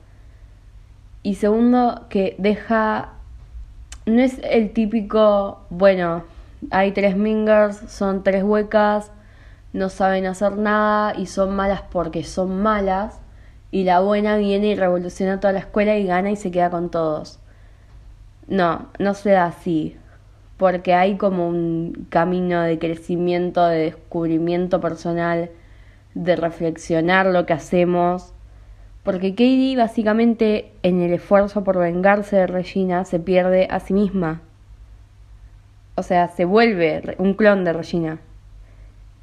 y 1.23 1.35
segundo 1.35 2.05
que 2.09 2.35
deja 2.39 3.13
no 4.05 4.21
es 4.21 4.39
el 4.43 4.71
típico, 4.71 5.59
bueno, 5.69 6.23
hay 6.71 6.91
tres 6.91 7.15
Mingers, 7.15 7.77
son 7.91 8.23
tres 8.23 8.43
huecas, 8.43 9.11
no 9.73 9.89
saben 9.89 10.25
hacer 10.25 10.57
nada 10.57 11.13
y 11.15 11.27
son 11.27 11.55
malas 11.55 11.83
porque 11.91 12.23
son 12.23 12.61
malas 12.61 13.19
y 13.69 13.83
la 13.83 13.99
buena 13.99 14.37
viene 14.37 14.67
y 14.67 14.75
revoluciona 14.75 15.39
toda 15.39 15.53
la 15.53 15.59
escuela 15.59 15.95
y 15.97 16.05
gana 16.05 16.31
y 16.31 16.35
se 16.35 16.51
queda 16.51 16.69
con 16.69 16.89
todos. 16.89 17.39
No, 18.47 18.87
no 18.99 19.13
se 19.13 19.31
da 19.31 19.45
así, 19.45 19.97
porque 20.61 20.93
hay 20.93 21.17
como 21.17 21.47
un 21.47 22.05
camino 22.11 22.61
de 22.61 22.77
crecimiento, 22.77 23.65
de 23.65 23.79
descubrimiento 23.79 24.79
personal, 24.79 25.49
de 26.13 26.35
reflexionar 26.35 27.25
lo 27.25 27.47
que 27.47 27.53
hacemos, 27.53 28.35
porque 29.01 29.31
Katie 29.31 29.75
básicamente 29.75 30.71
en 30.83 31.01
el 31.01 31.13
esfuerzo 31.13 31.63
por 31.63 31.79
vengarse 31.79 32.35
de 32.35 32.45
Regina 32.45 33.05
se 33.05 33.19
pierde 33.19 33.69
a 33.71 33.79
sí 33.79 33.95
misma. 33.95 34.41
O 35.95 36.03
sea, 36.03 36.27
se 36.27 36.45
vuelve 36.45 37.15
un 37.17 37.33
clon 37.33 37.63
de 37.63 37.73
Regina 37.73 38.19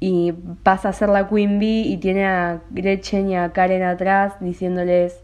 y 0.01 0.33
pasa 0.63 0.89
a 0.89 0.93
ser 0.93 1.07
la 1.07 1.29
Queen 1.29 1.57
Bee 1.57 1.87
y 1.87 1.95
tiene 1.95 2.25
a 2.25 2.63
Gretchen 2.71 3.29
y 3.29 3.37
a 3.37 3.53
Karen 3.53 3.83
atrás 3.83 4.33
diciéndoles 4.41 5.23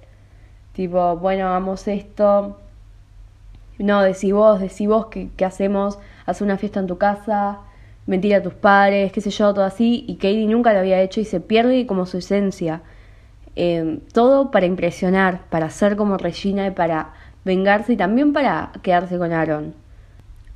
tipo, 0.71 1.17
bueno, 1.17 1.49
hagamos 1.49 1.89
esto. 1.89 2.57
No, 3.79 4.01
decís 4.01 4.33
vos, 4.33 4.59
decís 4.59 4.87
vos 4.87 5.07
que, 5.07 5.45
hacemos, 5.45 5.99
hace 6.25 6.43
una 6.43 6.57
fiesta 6.57 6.79
en 6.79 6.87
tu 6.87 6.97
casa, 6.97 7.59
mentir 8.07 8.35
a 8.35 8.43
tus 8.43 8.53
padres, 8.53 9.11
qué 9.11 9.21
sé 9.21 9.29
yo, 9.31 9.53
todo 9.53 9.65
así. 9.65 10.05
Y 10.07 10.15
Katie 10.15 10.47
nunca 10.47 10.73
lo 10.73 10.79
había 10.79 11.01
hecho 11.01 11.19
y 11.19 11.25
se 11.25 11.41
pierde 11.41 11.85
como 11.85 12.05
su 12.05 12.17
esencia. 12.17 12.81
Eh, 13.55 13.99
todo 14.13 14.51
para 14.51 14.65
impresionar, 14.65 15.41
para 15.49 15.69
ser 15.69 15.95
como 15.95 16.17
Regina 16.17 16.67
y 16.67 16.71
para 16.71 17.13
vengarse 17.45 17.93
y 17.93 17.97
también 17.97 18.33
para 18.33 18.71
quedarse 18.81 19.17
con 19.17 19.33
Aaron. 19.33 19.73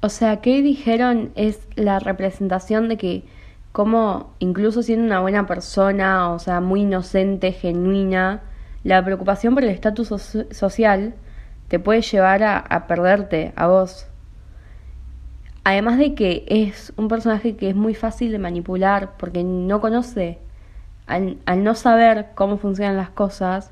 O 0.01 0.09
sea, 0.09 0.41
¿qué 0.41 0.61
dijeron? 0.61 1.31
Es 1.35 1.59
la 1.75 1.99
representación 1.99 2.89
de 2.89 2.97
que 2.97 3.23
como 3.71 4.33
incluso 4.39 4.81
siendo 4.81 5.05
una 5.05 5.19
buena 5.21 5.45
persona, 5.45 6.31
o 6.31 6.39
sea, 6.39 6.61
muy 6.61 6.81
inocente, 6.81 7.51
genuina, 7.51 8.41
la 8.83 9.03
preocupación 9.03 9.53
por 9.53 9.63
el 9.63 9.69
estatus 9.69 10.09
social 10.51 11.13
te 11.69 11.79
puede 11.79 12.01
llevar 12.01 12.43
a, 12.43 12.87
perderte 12.87 13.53
a 13.55 13.67
vos. 13.67 14.07
Además 15.63 15.97
de 15.99 16.15
que 16.15 16.43
es 16.47 16.91
un 16.97 17.07
personaje 17.07 17.55
que 17.55 17.69
es 17.69 17.75
muy 17.75 17.93
fácil 17.93 18.31
de 18.31 18.39
manipular 18.39 19.17
porque 19.17 19.43
no 19.43 19.79
conoce, 19.79 20.39
al, 21.05 21.37
al 21.45 21.63
no 21.63 21.75
saber 21.75 22.27
cómo 22.35 22.57
funcionan 22.57 22.97
las 22.97 23.09
cosas, 23.11 23.71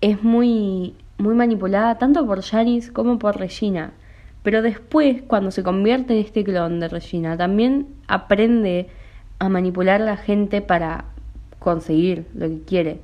es 0.00 0.22
muy, 0.22 0.94
muy 1.18 1.34
manipulada 1.34 1.98
tanto 1.98 2.26
por 2.26 2.42
Janice 2.42 2.92
como 2.92 3.18
por 3.18 3.38
Regina. 3.38 3.92
Pero 4.42 4.62
después, 4.62 5.22
cuando 5.22 5.50
se 5.50 5.62
convierte 5.62 6.14
en 6.14 6.24
este 6.24 6.44
clon 6.44 6.80
de 6.80 6.88
Regina, 6.88 7.36
también 7.36 7.88
aprende 8.06 8.88
a 9.38 9.48
manipular 9.48 10.00
a 10.00 10.04
la 10.04 10.16
gente 10.16 10.62
para 10.62 11.04
conseguir 11.58 12.26
lo 12.34 12.48
que 12.48 12.62
quiere. 12.62 13.00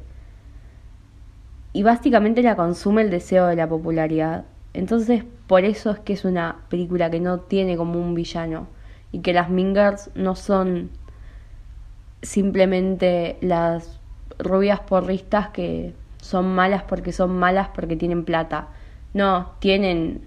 Y 1.72 1.82
básicamente 1.82 2.42
la 2.42 2.56
consume 2.56 3.02
el 3.02 3.10
deseo 3.10 3.46
de 3.46 3.56
la 3.56 3.68
popularidad. 3.68 4.44
Entonces, 4.74 5.24
por 5.46 5.64
eso 5.64 5.90
es 5.90 5.98
que 6.00 6.12
es 6.12 6.24
una 6.24 6.56
película 6.68 7.10
que 7.10 7.20
no 7.20 7.40
tiene 7.40 7.76
como 7.76 8.00
un 8.00 8.14
villano. 8.14 8.68
Y 9.10 9.20
que 9.20 9.32
las 9.32 9.50
Mingers 9.50 10.10
no 10.14 10.34
son 10.34 10.90
simplemente 12.22 13.36
las 13.40 14.00
rubias 14.38 14.80
porristas 14.80 15.48
que 15.48 15.94
son 16.18 16.54
malas 16.54 16.84
porque 16.84 17.12
son 17.12 17.36
malas 17.38 17.68
porque 17.74 17.96
tienen 17.96 18.24
plata. 18.24 18.68
No, 19.14 19.52
tienen 19.58 20.22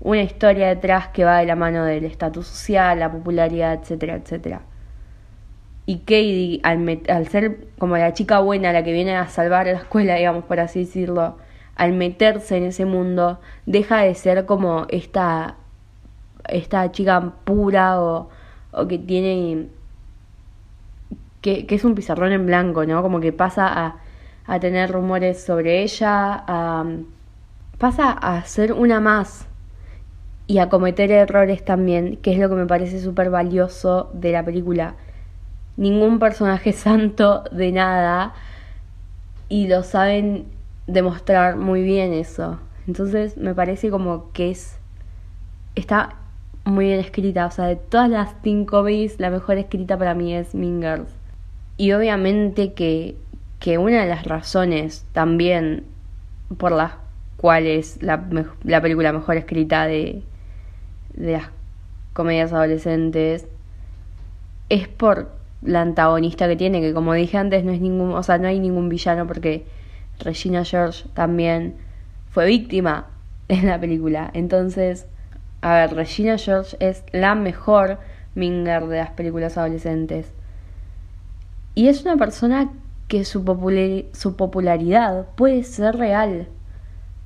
una 0.00 0.22
historia 0.22 0.68
detrás 0.68 1.08
que 1.08 1.24
va 1.24 1.38
de 1.38 1.46
la 1.46 1.56
mano 1.56 1.84
del 1.84 2.04
estatus 2.04 2.46
social, 2.46 2.98
la 2.98 3.10
popularidad, 3.10 3.74
etcétera, 3.74 4.16
etcétera. 4.16 4.62
Y 5.88 6.00
Katie, 6.00 6.60
al, 6.64 7.00
al 7.08 7.28
ser 7.28 7.66
como 7.78 7.96
la 7.96 8.12
chica 8.12 8.40
buena, 8.40 8.74
la 8.74 8.84
que 8.84 8.92
viene 8.92 9.16
a 9.16 9.26
salvar 9.26 9.66
a 9.66 9.72
la 9.72 9.78
escuela, 9.78 10.16
digamos, 10.16 10.44
por 10.44 10.60
así 10.60 10.80
decirlo, 10.80 11.38
al 11.76 11.94
meterse 11.94 12.58
en 12.58 12.64
ese 12.64 12.84
mundo, 12.84 13.40
deja 13.64 14.02
de 14.02 14.14
ser 14.14 14.44
como 14.44 14.84
esta, 14.90 15.56
esta 16.46 16.92
chica 16.92 17.32
pura 17.44 18.02
o, 18.02 18.28
o 18.70 18.86
que 18.86 18.98
tiene. 18.98 19.68
Que, 21.40 21.64
es 21.66 21.84
un 21.84 21.94
pizarrón 21.94 22.32
en 22.32 22.44
blanco, 22.44 22.84
¿no? 22.84 23.00
Como 23.00 23.18
que 23.20 23.32
pasa 23.32 23.66
a, 23.66 23.96
a 24.46 24.60
tener 24.60 24.92
rumores 24.92 25.42
sobre 25.42 25.82
ella, 25.82 26.44
a, 26.46 26.84
pasa 27.78 28.10
a 28.10 28.44
ser 28.44 28.74
una 28.74 29.00
más 29.00 29.46
y 30.46 30.58
a 30.58 30.68
cometer 30.68 31.10
errores 31.12 31.64
también, 31.64 32.18
que 32.18 32.34
es 32.34 32.38
lo 32.38 32.50
que 32.50 32.56
me 32.56 32.66
parece 32.66 33.00
súper 33.00 33.30
valioso 33.30 34.10
de 34.12 34.32
la 34.32 34.44
película. 34.44 34.94
Ningún 35.78 36.18
personaje 36.18 36.72
santo 36.74 37.44
de 37.50 37.72
nada 37.72 38.34
y 39.48 39.68
lo 39.68 39.82
saben 39.82 40.44
demostrar 40.86 41.56
muy 41.56 41.82
bien 41.82 42.12
eso. 42.12 42.58
Entonces 42.86 43.38
me 43.38 43.54
parece 43.54 43.88
como 43.88 44.30
que 44.32 44.50
es 44.50 44.78
está 45.74 46.16
muy 46.64 46.86
bien 46.86 47.00
escrita, 47.00 47.46
o 47.46 47.50
sea, 47.50 47.66
de 47.66 47.76
todas 47.76 48.10
las 48.10 48.34
cinco 48.42 48.82
B's, 48.82 49.18
la 49.18 49.30
mejor 49.30 49.56
escrita 49.56 49.96
para 49.96 50.14
mí 50.14 50.34
es 50.34 50.54
Mean 50.54 50.82
Girls. 50.82 51.10
Y 51.76 51.92
obviamente 51.92 52.74
que, 52.74 53.16
que 53.58 53.78
una 53.78 54.02
de 54.02 54.08
las 54.08 54.24
razones 54.24 55.06
también 55.12 55.84
por 56.58 56.72
las 56.72 56.92
cuales 57.36 58.02
la, 58.02 58.22
la 58.64 58.82
película 58.82 59.12
mejor 59.12 59.36
escrita 59.36 59.86
de, 59.86 60.22
de 61.14 61.32
las 61.32 61.50
comedias 62.12 62.52
adolescentes 62.52 63.46
es 64.68 64.88
por 64.88 65.37
la 65.62 65.82
antagonista 65.82 66.48
que 66.48 66.56
tiene, 66.56 66.80
que 66.80 66.94
como 66.94 67.14
dije 67.14 67.36
antes 67.36 67.64
no 67.64 67.72
es 67.72 67.80
ningún, 67.80 68.12
o 68.12 68.22
sea, 68.22 68.38
no 68.38 68.48
hay 68.48 68.60
ningún 68.60 68.88
villano 68.88 69.26
porque 69.26 69.66
Regina 70.20 70.64
George 70.64 71.04
también 71.14 71.74
fue 72.30 72.46
víctima 72.46 73.06
en 73.48 73.66
la 73.66 73.80
película. 73.80 74.30
Entonces, 74.34 75.06
a 75.60 75.74
ver, 75.74 75.94
Regina 75.94 76.38
George 76.38 76.76
es 76.80 77.04
la 77.12 77.34
mejor 77.34 77.98
Minger 78.34 78.86
de 78.86 78.98
las 78.98 79.10
películas 79.10 79.58
adolescentes. 79.58 80.32
Y 81.74 81.88
es 81.88 82.02
una 82.02 82.16
persona 82.16 82.70
que 83.08 83.24
su, 83.24 83.40
su 84.12 84.36
popularidad 84.36 85.26
puede 85.34 85.64
ser 85.64 85.96
real. 85.96 86.48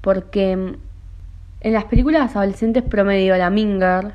Porque 0.00 0.52
en 0.52 1.72
las 1.72 1.84
películas 1.84 2.34
adolescentes 2.34 2.82
promedio, 2.82 3.36
la 3.36 3.50
Minger 3.50 4.12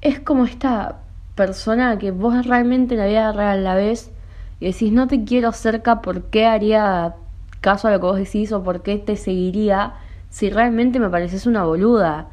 es 0.00 0.20
como 0.20 0.44
esta 0.44 1.00
persona 1.36 1.98
que 1.98 2.10
vos 2.10 2.46
realmente 2.46 2.94
en 2.94 3.00
la 3.00 3.06
vida 3.06 3.30
real 3.30 3.62
la 3.62 3.76
ves 3.76 4.10
y 4.58 4.66
decís 4.66 4.90
no 4.90 5.06
te 5.06 5.22
quiero 5.24 5.52
cerca, 5.52 6.00
¿por 6.00 6.24
qué 6.24 6.46
haría 6.46 7.14
caso 7.60 7.86
a 7.86 7.92
lo 7.92 8.00
que 8.00 8.06
vos 8.06 8.16
decís 8.16 8.50
o 8.52 8.64
por 8.64 8.82
qué 8.82 8.96
te 8.96 9.16
seguiría 9.16 9.94
si 10.30 10.50
realmente 10.50 10.98
me 10.98 11.08
pareces 11.08 11.46
una 11.46 11.64
boluda? 11.64 12.30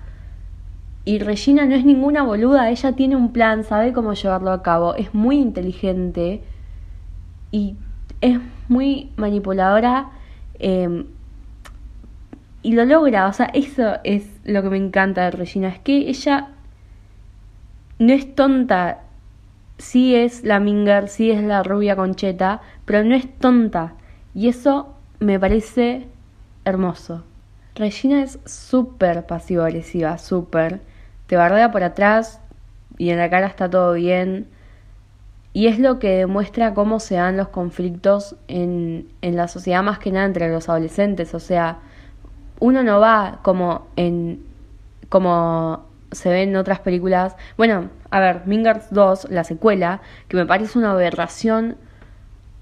Y 1.05 1.19
Regina 1.19 1.65
no 1.65 1.75
es 1.75 1.83
ninguna 1.83 2.24
boluda, 2.24 2.72
ella 2.72 2.93
tiene 2.93 3.17
un 3.17 3.33
plan, 3.33 3.65
sabe 3.65 3.91
cómo 3.91 4.13
llevarlo 4.13 4.51
a 4.51 4.63
cabo, 4.63 4.95
es 4.95 5.13
muy 5.13 5.38
inteligente 5.38 6.41
y 7.51 7.75
es 8.22 8.39
muy 8.69 9.12
manipuladora. 9.17 10.12
Eh, 10.60 11.05
y 12.62 12.72
lo 12.72 12.86
logra, 12.86 13.27
o 13.27 13.33
sea, 13.33 13.48
eso 13.48 13.98
es 14.05 14.39
lo 14.45 14.63
que 14.63 14.69
me 14.69 14.77
encanta 14.77 15.25
de 15.25 15.31
Regina, 15.31 15.67
es 15.67 15.79
que 15.79 16.10
ella 16.10 16.52
no 18.00 18.13
es 18.13 18.35
tonta, 18.35 19.01
sí 19.77 20.15
es 20.15 20.43
la 20.43 20.59
Minger, 20.59 21.07
sí 21.09 21.31
es 21.31 21.43
la 21.43 21.63
rubia 21.63 21.95
concheta, 21.95 22.62
pero 22.85 23.03
no 23.03 23.15
es 23.15 23.31
tonta. 23.39 23.93
Y 24.33 24.47
eso 24.47 24.93
me 25.19 25.39
parece 25.39 26.07
hermoso. 26.65 27.23
Regina 27.75 28.21
es 28.21 28.39
súper 28.45 29.25
pasivo-agresiva, 29.25 30.17
súper. 30.17 30.81
Te 31.27 31.35
bardea 31.35 31.71
por 31.71 31.83
atrás 31.83 32.39
y 32.97 33.09
en 33.09 33.17
la 33.17 33.29
cara 33.29 33.47
está 33.47 33.69
todo 33.69 33.93
bien. 33.93 34.47
Y 35.53 35.67
es 35.67 35.79
lo 35.79 36.00
que 36.00 36.17
demuestra 36.17 36.73
cómo 36.73 37.00
se 37.00 37.15
dan 37.15 37.38
los 37.38 37.50
conflictos 37.50 38.35
en, 38.47 39.07
en 39.21 39.35
la 39.35 39.47
sociedad 39.47 39.83
más 39.83 40.00
que 40.00 40.12
nada 40.12 40.25
entre 40.25 40.50
los 40.51 40.69
adolescentes. 40.69 41.33
O 41.35 41.39
sea, 41.39 41.79
uno 42.59 42.83
no 42.83 43.00
va 43.00 43.39
como 43.43 43.88
en 43.95 44.43
como 45.09 45.85
se 46.13 46.29
ve 46.29 46.43
en 46.43 46.55
otras 46.55 46.79
películas. 46.79 47.36
Bueno, 47.58 47.89
a 48.10 48.20
ver, 48.20 48.41
Mingers 48.46 48.88
2, 48.91 49.29
la 49.29 49.43
secuela, 49.43 50.01
que 50.27 50.38
me 50.38 50.46
parece 50.46 50.79
una 50.79 50.91
aberración, 50.91 51.77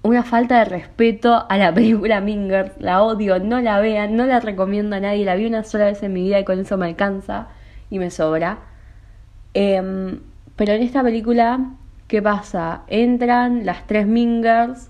una 0.02 0.24
falta 0.24 0.60
de 0.60 0.66
respeto 0.66 1.46
a 1.48 1.58
la 1.58 1.74
película 1.74 2.22
Mingers. 2.22 2.74
La 2.80 3.04
odio, 3.04 3.40
no 3.40 3.62
la 3.62 3.80
vean, 3.80 4.16
no 4.16 4.26
la 4.26 4.40
recomiendo 4.40 4.96
a 4.96 5.00
nadie. 5.00 5.26
La 5.26 5.36
vi 5.36 5.46
una 5.46 5.64
sola 5.64 5.86
vez 5.86 6.02
en 6.04 6.14
mi 6.14 6.24
vida 6.24 6.40
y 6.40 6.46
con 6.46 6.60
eso 6.60 6.78
me 6.78 6.88
alcanza 6.88 7.48
y 7.90 8.00
me 8.00 8.10
sobra. 8.10 8.60
Em, 9.54 10.22
pero 10.56 10.74
en 10.74 10.82
esta 10.82 11.04
película, 11.04 11.60
¿qué 12.08 12.22
pasa? 12.22 12.84
Entran 12.88 13.66
las 13.66 13.88
tres 13.88 14.08
Mingers 14.08 14.90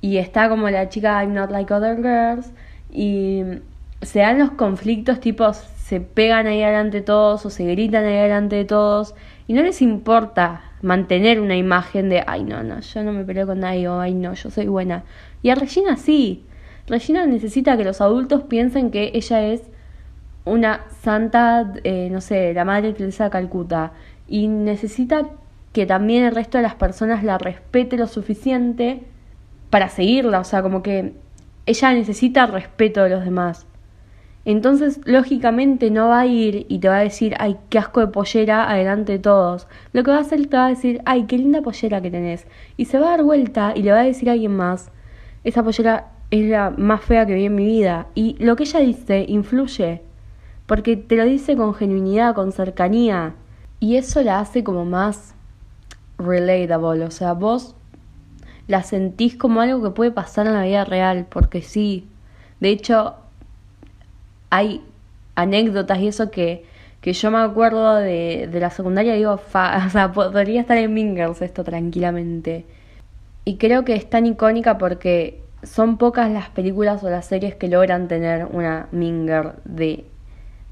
y 0.00 0.16
está 0.18 0.48
como 0.48 0.70
la 0.70 0.88
chica 0.88 1.22
I'm 1.22 1.34
not 1.34 1.50
like 1.50 1.72
other 1.72 1.96
girls 1.96 2.52
y 2.92 3.42
se 4.02 4.20
dan 4.20 4.38
los 4.38 4.52
conflictos 4.52 5.20
tipos 5.20 5.58
se 5.90 6.00
pegan 6.00 6.46
ahí 6.46 6.60
delante 6.60 6.98
de 6.98 7.02
todos 7.02 7.44
o 7.44 7.50
se 7.50 7.64
gritan 7.64 8.04
ahí 8.04 8.14
delante 8.14 8.54
de 8.54 8.64
todos 8.64 9.16
y 9.48 9.54
no 9.54 9.62
les 9.64 9.82
importa 9.82 10.62
mantener 10.82 11.40
una 11.40 11.56
imagen 11.56 12.08
de, 12.08 12.22
ay 12.24 12.44
no, 12.44 12.62
no, 12.62 12.78
yo 12.78 13.02
no 13.02 13.10
me 13.10 13.24
peleo 13.24 13.44
con 13.44 13.58
nadie 13.58 13.88
o 13.88 13.98
ay 13.98 14.14
no, 14.14 14.32
yo 14.34 14.50
soy 14.50 14.68
buena. 14.68 15.02
Y 15.42 15.50
a 15.50 15.56
Regina 15.56 15.96
sí. 15.96 16.44
Regina 16.86 17.26
necesita 17.26 17.76
que 17.76 17.82
los 17.82 18.00
adultos 18.00 18.42
piensen 18.44 18.92
que 18.92 19.10
ella 19.14 19.42
es 19.42 19.62
una 20.44 20.82
santa, 21.02 21.72
eh, 21.82 22.08
no 22.12 22.20
sé, 22.20 22.54
la 22.54 22.64
madre 22.64 22.92
Teresa 22.92 23.24
de 23.24 23.30
Calcuta. 23.30 23.90
Y 24.28 24.46
necesita 24.46 25.28
que 25.72 25.86
también 25.86 26.22
el 26.22 26.36
resto 26.36 26.58
de 26.58 26.62
las 26.62 26.76
personas 26.76 27.24
la 27.24 27.36
respete 27.36 27.96
lo 27.96 28.06
suficiente 28.06 29.02
para 29.70 29.88
seguirla. 29.88 30.38
O 30.38 30.44
sea, 30.44 30.62
como 30.62 30.84
que 30.84 31.14
ella 31.66 31.92
necesita 31.92 32.46
respeto 32.46 33.02
de 33.02 33.10
los 33.10 33.24
demás. 33.24 33.66
Entonces, 34.44 35.00
lógicamente 35.04 35.90
no 35.90 36.08
va 36.08 36.20
a 36.20 36.26
ir 36.26 36.66
y 36.68 36.78
te 36.78 36.88
va 36.88 36.98
a 36.98 37.02
decir, 37.02 37.34
ay, 37.38 37.56
qué 37.68 37.78
asco 37.78 38.00
de 38.00 38.06
pollera 38.06 38.70
adelante 38.70 39.12
de 39.12 39.18
todos. 39.18 39.66
Lo 39.92 40.02
que 40.02 40.10
va 40.10 40.18
a 40.18 40.20
hacer 40.20 40.46
te 40.46 40.56
va 40.56 40.66
a 40.66 40.70
decir, 40.70 41.02
ay, 41.04 41.24
qué 41.24 41.36
linda 41.36 41.60
pollera 41.60 42.00
que 42.00 42.10
tenés. 42.10 42.46
Y 42.76 42.86
se 42.86 42.98
va 42.98 43.08
a 43.08 43.10
dar 43.10 43.22
vuelta 43.22 43.74
y 43.76 43.82
le 43.82 43.92
va 43.92 44.00
a 44.00 44.04
decir 44.04 44.30
a 44.30 44.32
alguien 44.32 44.56
más, 44.56 44.90
esa 45.44 45.62
pollera 45.62 46.08
es 46.30 46.48
la 46.48 46.70
más 46.70 47.02
fea 47.02 47.26
que 47.26 47.34
vi 47.34 47.46
en 47.46 47.54
mi 47.54 47.66
vida. 47.66 48.06
Y 48.14 48.36
lo 48.42 48.56
que 48.56 48.62
ella 48.62 48.80
dice 48.80 49.24
influye, 49.28 50.02
porque 50.66 50.96
te 50.96 51.16
lo 51.16 51.24
dice 51.24 51.56
con 51.56 51.74
genuinidad, 51.74 52.34
con 52.34 52.52
cercanía. 52.52 53.34
Y 53.78 53.96
eso 53.96 54.22
la 54.22 54.40
hace 54.40 54.64
como 54.64 54.84
más 54.84 55.34
relatable, 56.18 57.04
o 57.04 57.10
sea, 57.10 57.32
vos 57.32 57.74
la 58.68 58.82
sentís 58.82 59.36
como 59.36 59.60
algo 59.60 59.82
que 59.82 59.90
puede 59.90 60.10
pasar 60.12 60.46
en 60.46 60.52
la 60.52 60.62
vida 60.62 60.84
real, 60.84 61.26
porque 61.28 61.60
sí. 61.60 62.06
De 62.60 62.68
hecho, 62.68 63.16
hay 64.50 64.82
anécdotas 65.34 65.98
y 66.00 66.08
eso 66.08 66.30
que, 66.30 66.64
que 67.00 67.12
yo 67.12 67.30
me 67.30 67.38
acuerdo 67.38 67.94
de, 67.96 68.48
de 68.50 68.60
la 68.60 68.70
secundaria, 68.70 69.14
digo, 69.14 69.38
fa, 69.38 69.84
o 69.86 69.90
sea, 69.90 70.12
podría 70.12 70.60
estar 70.60 70.76
en 70.76 70.92
Mingers 70.92 71.42
esto 71.42 71.64
tranquilamente. 71.64 72.66
Y 73.44 73.56
creo 73.56 73.84
que 73.84 73.94
es 73.94 74.08
tan 74.08 74.26
icónica 74.26 74.78
porque 74.78 75.40
son 75.62 75.98
pocas 75.98 76.30
las 76.30 76.48
películas 76.50 77.02
o 77.04 77.10
las 77.10 77.26
series 77.26 77.54
que 77.54 77.68
logran 77.68 78.08
tener 78.08 78.46
una 78.46 78.88
Minger 78.92 79.54
de, 79.64 80.04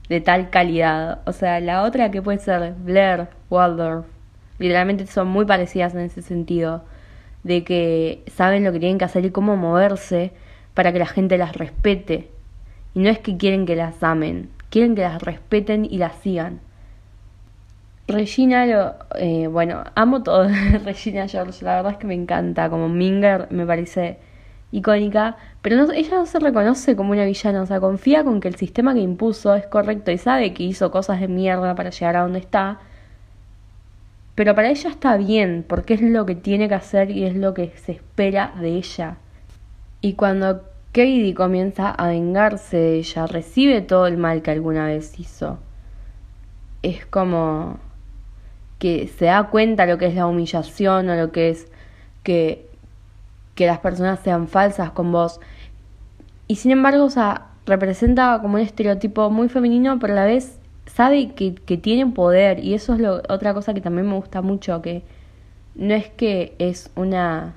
de 0.09 0.21
tal 0.21 0.51
calidad. 0.51 1.21
O 1.27 1.33
sea, 1.33 1.61
la 1.61 1.83
otra 1.83 2.11
que 2.11 2.23
puede 2.23 2.39
ser 2.39 2.75
Blair, 2.75 3.29
Waldorf, 3.51 4.07
literalmente 4.59 5.07
son 5.07 5.29
muy 5.29 5.45
parecidas 5.45 5.95
en 5.95 6.01
ese 6.01 6.23
sentido, 6.23 6.85
de 7.43 7.65
que 7.65 8.23
saben 8.35 8.65
lo 8.65 8.73
que 8.73 8.81
tienen 8.81 8.99
que 8.99 9.05
hacer 9.05 9.25
y 9.25 9.31
cómo 9.31 9.57
moverse 9.57 10.33
para 10.75 10.93
que 10.93 10.99
la 10.99 11.07
gente 11.07 11.39
las 11.39 11.57
respete. 11.57 12.31
Y 12.95 13.01
no 13.01 13.11
es 13.11 13.19
que 13.19 13.37
quieren 13.37 13.67
que 13.67 13.77
las 13.77 14.03
amen, 14.03 14.51
quieren 14.71 14.95
que 14.95 15.03
las 15.03 15.23
respeten 15.23 15.85
y 15.85 15.99
las 15.99 16.17
sigan. 16.17 16.61
Regina, 18.09 18.65
lo, 18.65 18.95
eh, 19.17 19.49
bueno, 19.49 19.85
amo 19.95 20.23
todo 20.23 20.49
Regina 20.85 21.29
George, 21.29 21.65
la 21.65 21.77
verdad 21.77 21.93
es 21.93 21.99
que 21.99 22.07
me 22.07 22.15
encanta, 22.15 22.71
como 22.71 22.89
Minger 22.89 23.49
me 23.51 23.67
parece 23.67 24.19
icónica, 24.73 25.37
pero 25.63 25.77
no, 25.77 25.93
ella 25.93 26.17
no 26.17 26.27
se 26.27 26.39
reconoce 26.39 26.97
como 26.97 27.13
una 27.13 27.25
villana, 27.25 27.63
o 27.63 27.67
sea, 27.67 27.81
confía 27.81 28.25
con 28.25 28.41
que 28.41 28.49
el 28.49 28.57
sistema 28.57 28.95
que 28.95 29.01
impuso 29.01 29.55
es 29.55 29.67
correcto 29.67 30.11
y 30.11 30.19
sabe 30.19 30.55
que 30.55 30.63
hizo 30.63 30.91
cosas 30.91 31.21
de 31.21 31.29
mierda 31.29 31.75
para 31.75 31.91
llegar 31.91 32.17
a 32.17 32.23
donde 32.23 32.39
está, 32.39 32.79
pero 34.35 34.55
para 34.55 34.71
ella 34.71 34.89
está 34.89 35.17
bien, 35.17 35.65
porque 35.67 35.95
es 35.95 36.01
lo 36.01 36.25
que 36.25 36.35
tiene 36.35 36.69
que 36.69 36.77
hacer 36.77 37.11
y 37.11 37.25
es 37.25 37.35
lo 37.35 37.55
que 37.55 37.73
se 37.77 37.93
espera 37.93 38.55
de 38.61 38.77
ella. 38.77 39.17
Y 40.01 40.13
cuando 40.13 40.63
Katie 40.93 41.35
comienza 41.35 41.91
a 41.91 42.09
vengarse 42.09 42.77
de 42.77 42.97
ella, 42.97 43.27
recibe 43.27 43.83
todo 43.83 44.07
el 44.07 44.17
mal 44.17 44.43
que 44.43 44.51
alguna 44.51 44.87
vez 44.87 45.19
hizo. 45.21 45.59
Es 46.83 47.05
como 47.07 47.79
que 48.79 49.09
se 49.09 49.27
da 49.27 49.49
cuenta 49.49 49.87
lo 49.87 49.99
que 49.99 50.07
es 50.07 50.15
la 50.15 50.27
humillación 50.27 51.09
o 51.11 51.15
lo 51.17 51.31
que 51.31 51.51
es 51.51 51.71
que, 52.23 52.69
que 53.55 53.67
las 53.67 53.79
personas 53.81 54.21
sean 54.21 54.49
falsas 54.49 54.91
con 54.91 55.13
vos. 55.13 55.41
Y 56.47 56.57
sin 56.57 56.71
embargo, 56.71 57.05
o 57.05 57.11
sea, 57.11 57.49
representa 57.67 58.39
como 58.41 58.55
un 58.55 58.61
estereotipo 58.61 59.31
muy 59.31 59.49
femenino, 59.49 59.99
pero 59.99 60.15
a 60.15 60.17
la 60.17 60.25
vez 60.25 60.59
sabe 60.87 61.35
que, 61.35 61.55
que 61.55 61.77
tiene 61.77 62.11
poder. 62.13 62.65
Y 62.65 62.75
eso 62.75 62.95
es 62.95 63.01
lo, 63.01 63.23
otra 63.29 63.53
cosa 63.53 63.75
que 63.75 63.81
también 63.81 64.09
me 64.09 64.15
gusta 64.15 64.43
mucho, 64.43 64.81
que 64.81 65.03
no 65.75 65.95
es 65.95 66.09
que 66.09 66.55
es 66.59 66.91
una 66.97 67.57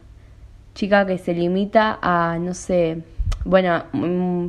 chica 0.74 1.06
que 1.06 1.18
se 1.18 1.34
limita 1.34 1.98
a, 2.02 2.38
no 2.40 2.54
sé, 2.54 3.04
bueno, 3.46 3.84
mm, 3.94 4.48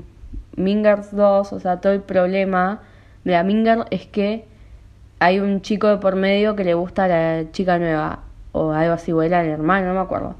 Mingers 0.56 1.14
2, 1.14 1.52
o 1.52 1.60
sea, 1.60 1.80
todo 1.80 1.92
el 1.92 2.02
problema 2.02 2.80
de 3.24 3.32
la 3.32 3.42
Minger 3.42 3.86
es 3.90 4.06
que 4.06 4.44
hay 5.18 5.38
un 5.40 5.62
chico 5.62 5.88
de 5.88 5.98
por 5.98 6.16
medio 6.16 6.56
que 6.56 6.64
le 6.64 6.74
gusta 6.74 7.04
a 7.04 7.08
la 7.08 7.52
chica 7.52 7.78
nueva, 7.78 8.20
o 8.52 8.72
algo 8.72 8.94
así, 8.94 9.12
o 9.12 9.22
era 9.22 9.42
el 9.42 9.50
hermano, 9.50 9.88
no 9.88 9.94
me 9.94 10.00
acuerdo. 10.00 10.34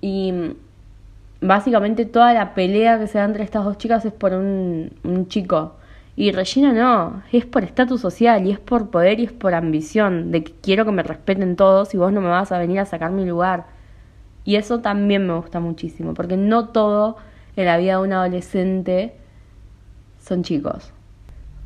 Y 0.00 0.32
mm, 0.32 0.54
básicamente 1.46 2.04
toda 2.06 2.32
la 2.32 2.54
pelea 2.54 2.98
que 2.98 3.06
se 3.06 3.18
da 3.18 3.24
entre 3.24 3.44
estas 3.44 3.64
dos 3.64 3.78
chicas 3.78 4.04
es 4.04 4.12
por 4.12 4.32
un, 4.32 4.92
un 5.04 5.28
chico. 5.28 5.76
Y 6.16 6.32
Regina 6.32 6.72
no, 6.72 7.22
es 7.30 7.44
por 7.44 7.62
estatus 7.62 8.00
social 8.00 8.46
y 8.46 8.50
es 8.50 8.58
por 8.58 8.90
poder 8.90 9.20
y 9.20 9.24
es 9.24 9.32
por 9.32 9.54
ambición, 9.54 10.32
de 10.32 10.44
que 10.44 10.52
quiero 10.62 10.84
que 10.84 10.92
me 10.92 11.02
respeten 11.02 11.56
todos 11.56 11.94
y 11.94 11.98
vos 11.98 12.12
no 12.12 12.20
me 12.20 12.28
vas 12.28 12.52
a 12.52 12.58
venir 12.58 12.80
a 12.80 12.86
sacar 12.86 13.10
mi 13.12 13.24
lugar. 13.26 13.66
Y 14.44 14.56
eso 14.56 14.80
también 14.80 15.26
me 15.26 15.34
gusta 15.34 15.60
muchísimo, 15.60 16.14
porque 16.14 16.36
no 16.36 16.68
todo 16.68 17.16
en 17.56 17.64
la 17.64 17.78
vida 17.78 17.92
de 17.92 18.02
un 18.02 18.12
adolescente 18.12 19.14
son 20.20 20.42
chicos. 20.42 20.92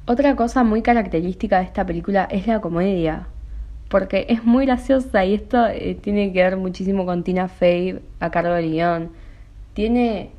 Otra 0.06 0.34
cosa 0.36 0.64
muy 0.64 0.82
característica 0.82 1.58
de 1.58 1.64
esta 1.64 1.84
película 1.84 2.24
es 2.30 2.46
la 2.46 2.60
comedia, 2.60 3.26
porque 3.88 4.26
es 4.28 4.44
muy 4.44 4.66
graciosa 4.66 5.24
y 5.24 5.34
esto 5.34 5.66
eh, 5.66 5.98
tiene 6.00 6.32
que 6.32 6.42
ver 6.42 6.56
muchísimo 6.56 7.04
con 7.04 7.22
Tina 7.22 7.48
Fey 7.48 8.00
a 8.20 8.30
cargo 8.30 8.54
del 8.54 8.70
guion. 8.70 9.10
Tiene 9.74 10.30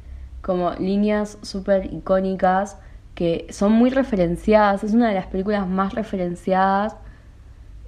como 0.41 0.73
líneas 0.73 1.37
súper 1.41 1.93
icónicas 1.93 2.77
que 3.15 3.47
son 3.49 3.73
muy 3.73 3.89
referenciadas, 3.89 4.83
es 4.83 4.93
una 4.93 5.09
de 5.09 5.15
las 5.15 5.27
películas 5.27 5.67
más 5.67 5.93
referenciadas 5.93 6.95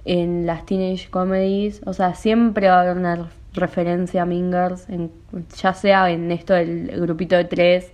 en 0.04 0.46
las 0.46 0.66
teenage 0.66 1.08
comedies, 1.10 1.80
o 1.86 1.92
sea, 1.94 2.14
siempre 2.14 2.68
va 2.68 2.76
a 2.76 2.80
haber 2.82 2.96
una 2.96 3.28
referencia 3.54 4.22
a 4.22 4.26
Mingers, 4.26 4.88
en, 4.88 5.10
ya 5.56 5.72
sea 5.72 6.10
en 6.10 6.30
esto 6.32 6.54
del 6.54 7.00
grupito 7.00 7.36
de 7.36 7.44
tres 7.44 7.92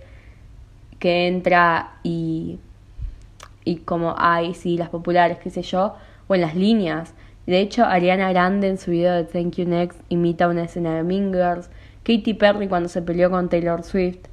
que 0.99 1.27
entra 1.27 1.93
y, 2.03 2.59
y 3.63 3.77
como 3.77 4.15
hay, 4.17 4.53
sí, 4.53 4.77
las 4.77 4.89
populares, 4.89 5.37
qué 5.39 5.49
sé 5.49 5.61
yo, 5.61 5.95
o 6.27 6.35
en 6.35 6.41
las 6.41 6.55
líneas. 6.55 7.13
De 7.47 7.59
hecho, 7.59 7.85
Ariana 7.85 8.29
Grande 8.31 8.67
en 8.67 8.77
su 8.77 8.91
video 8.91 9.13
de 9.13 9.23
Thank 9.23 9.55
You 9.55 9.65
Next 9.65 9.99
imita 10.09 10.47
una 10.47 10.63
escena 10.63 10.95
de 10.95 11.03
Mingers. 11.03 11.69
Katy 12.03 12.33
Perry 12.35 12.67
cuando 12.67 12.89
se 12.89 13.01
peleó 13.01 13.29
con 13.29 13.49
Taylor 13.49 13.83
Swift 13.83 14.31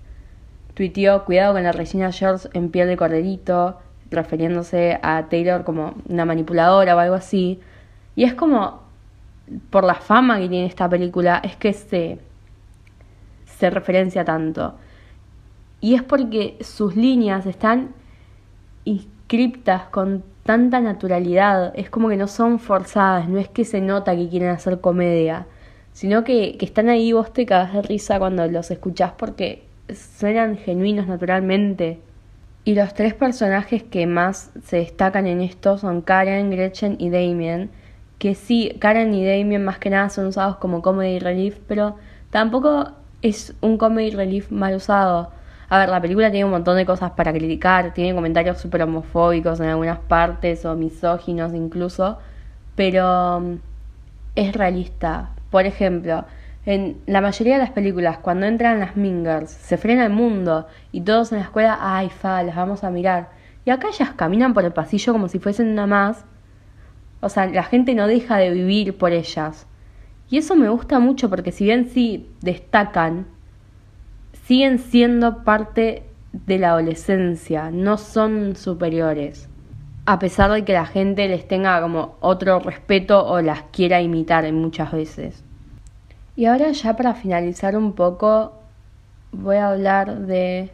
tuiteó 0.78 1.24
cuidado 1.24 1.54
con 1.54 1.64
la 1.64 1.72
Regina 1.72 2.12
George 2.12 2.48
en 2.52 2.70
piel 2.70 2.86
de 2.86 2.96
corderito, 2.96 3.80
refiriéndose 4.12 5.00
a 5.02 5.26
Taylor 5.28 5.64
como 5.64 5.94
una 6.08 6.24
manipuladora 6.24 6.94
o 6.94 7.00
algo 7.00 7.16
así. 7.16 7.58
Y 8.14 8.22
es 8.22 8.34
como 8.34 8.84
por 9.70 9.84
la 9.84 9.94
fama 9.94 10.38
que 10.38 10.48
tiene 10.48 10.66
esta 10.66 10.88
película, 10.88 11.40
es 11.42 11.56
que 11.56 11.72
se, 11.72 12.18
se 13.58 13.70
referencia 13.70 14.24
tanto. 14.24 14.74
Y 15.80 15.94
es 15.94 16.02
porque 16.02 16.56
sus 16.60 16.96
líneas 16.96 17.46
están 17.46 17.90
inscriptas 18.84 19.84
con 19.84 20.24
tanta 20.42 20.80
naturalidad, 20.80 21.72
es 21.76 21.90
como 21.90 22.08
que 22.08 22.16
no 22.16 22.26
son 22.26 22.58
forzadas, 22.58 23.28
no 23.28 23.38
es 23.38 23.48
que 23.48 23.64
se 23.64 23.80
nota 23.80 24.16
que 24.16 24.28
quieren 24.28 24.48
hacer 24.48 24.80
comedia, 24.80 25.46
sino 25.92 26.24
que, 26.24 26.56
que 26.56 26.64
están 26.64 26.88
ahí 26.88 27.12
vos 27.12 27.32
te 27.32 27.44
cagas 27.44 27.74
de 27.74 27.82
risa 27.82 28.18
cuando 28.18 28.46
los 28.46 28.70
escuchás 28.70 29.12
porque 29.12 29.64
suenan 29.94 30.56
genuinos 30.56 31.06
naturalmente. 31.06 32.00
Y 32.64 32.74
los 32.74 32.92
tres 32.94 33.14
personajes 33.14 33.82
que 33.82 34.06
más 34.06 34.50
se 34.64 34.78
destacan 34.78 35.26
en 35.26 35.40
esto 35.40 35.78
son 35.78 36.02
Karen, 36.02 36.50
Gretchen 36.50 36.96
y 36.98 37.10
Damien. 37.10 37.70
Que 38.18 38.34
sí, 38.34 38.76
Karen 38.80 39.14
y 39.14 39.24
Damien 39.24 39.64
más 39.64 39.78
que 39.78 39.90
nada 39.90 40.10
son 40.10 40.26
usados 40.26 40.56
como 40.56 40.82
comedy 40.82 41.18
relief, 41.18 41.58
pero 41.68 41.96
tampoco 42.30 42.92
es 43.22 43.54
un 43.60 43.78
comedy 43.78 44.10
relief 44.10 44.50
mal 44.50 44.74
usado. 44.74 45.30
A 45.68 45.78
ver, 45.78 45.88
la 45.88 46.00
película 46.00 46.30
tiene 46.30 46.46
un 46.46 46.50
montón 46.50 46.76
de 46.76 46.86
cosas 46.86 47.12
para 47.12 47.32
criticar, 47.32 47.92
tiene 47.92 48.14
comentarios 48.14 48.58
súper 48.58 48.82
homofóbicos 48.82 49.60
en 49.60 49.66
algunas 49.66 49.98
partes 49.98 50.64
o 50.64 50.74
misóginos 50.74 51.52
incluso, 51.54 52.18
pero 52.74 53.40
mm, 53.40 53.54
es 54.36 54.52
realista. 54.54 55.30
Por 55.50 55.66
ejemplo, 55.66 56.24
en 56.66 57.00
la 57.06 57.20
mayoría 57.20 57.54
de 57.54 57.62
las 57.62 57.70
películas, 57.70 58.18
cuando 58.18 58.46
entran 58.46 58.80
las 58.80 58.96
Mingers, 58.96 59.50
se 59.50 59.76
frena 59.78 60.04
el 60.04 60.12
mundo 60.12 60.66
y 60.92 61.02
todos 61.02 61.32
en 61.32 61.38
la 61.38 61.44
escuela, 61.44 61.78
ay, 61.80 62.10
fa, 62.10 62.42
las 62.42 62.56
vamos 62.56 62.84
a 62.84 62.90
mirar. 62.90 63.30
Y 63.64 63.70
acá 63.70 63.88
ellas 63.88 64.10
caminan 64.16 64.54
por 64.54 64.64
el 64.64 64.72
pasillo 64.72 65.12
como 65.12 65.28
si 65.28 65.38
fuesen 65.38 65.68
una 65.68 65.86
más. 65.86 66.24
O 67.20 67.28
sea, 67.28 67.46
la 67.46 67.64
gente 67.64 67.94
no 67.94 68.06
deja 68.06 68.36
de 68.36 68.50
vivir 68.50 68.96
por 68.96 69.12
ellas. 69.12 69.66
Y 70.30 70.38
eso 70.38 70.56
me 70.56 70.68
gusta 70.68 70.98
mucho 70.98 71.30
porque 71.30 71.52
si 71.52 71.64
bien 71.64 71.88
sí 71.88 72.28
destacan, 72.40 73.26
siguen 74.44 74.78
siendo 74.78 75.42
parte 75.42 76.04
de 76.32 76.58
la 76.58 76.70
adolescencia, 76.70 77.70
no 77.70 77.96
son 77.96 78.56
superiores. 78.56 79.48
A 80.06 80.18
pesar 80.18 80.50
de 80.50 80.64
que 80.64 80.72
la 80.72 80.86
gente 80.86 81.28
les 81.28 81.46
tenga 81.46 81.80
como 81.80 82.16
otro 82.20 82.60
respeto 82.60 83.26
o 83.26 83.40
las 83.40 83.62
quiera 83.72 84.00
imitar 84.00 84.50
muchas 84.52 84.92
veces. 84.92 85.42
Y 86.36 86.46
ahora 86.46 86.70
ya 86.70 86.96
para 86.96 87.14
finalizar 87.14 87.76
un 87.76 87.94
poco, 87.94 88.52
voy 89.32 89.56
a 89.56 89.70
hablar 89.70 90.20
de 90.20 90.70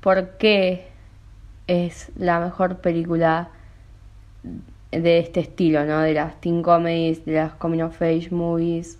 por 0.00 0.36
qué 0.36 0.88
es 1.66 2.12
la 2.16 2.38
mejor 2.38 2.76
película 2.78 3.48
de 5.00 5.18
este 5.18 5.40
estilo, 5.40 5.84
¿no? 5.84 6.00
De 6.00 6.14
las 6.14 6.40
teen 6.40 6.62
comedies, 6.62 7.24
de 7.24 7.34
las 7.34 7.54
coming 7.54 7.82
of 7.82 8.00
age 8.02 8.28
movies. 8.30 8.98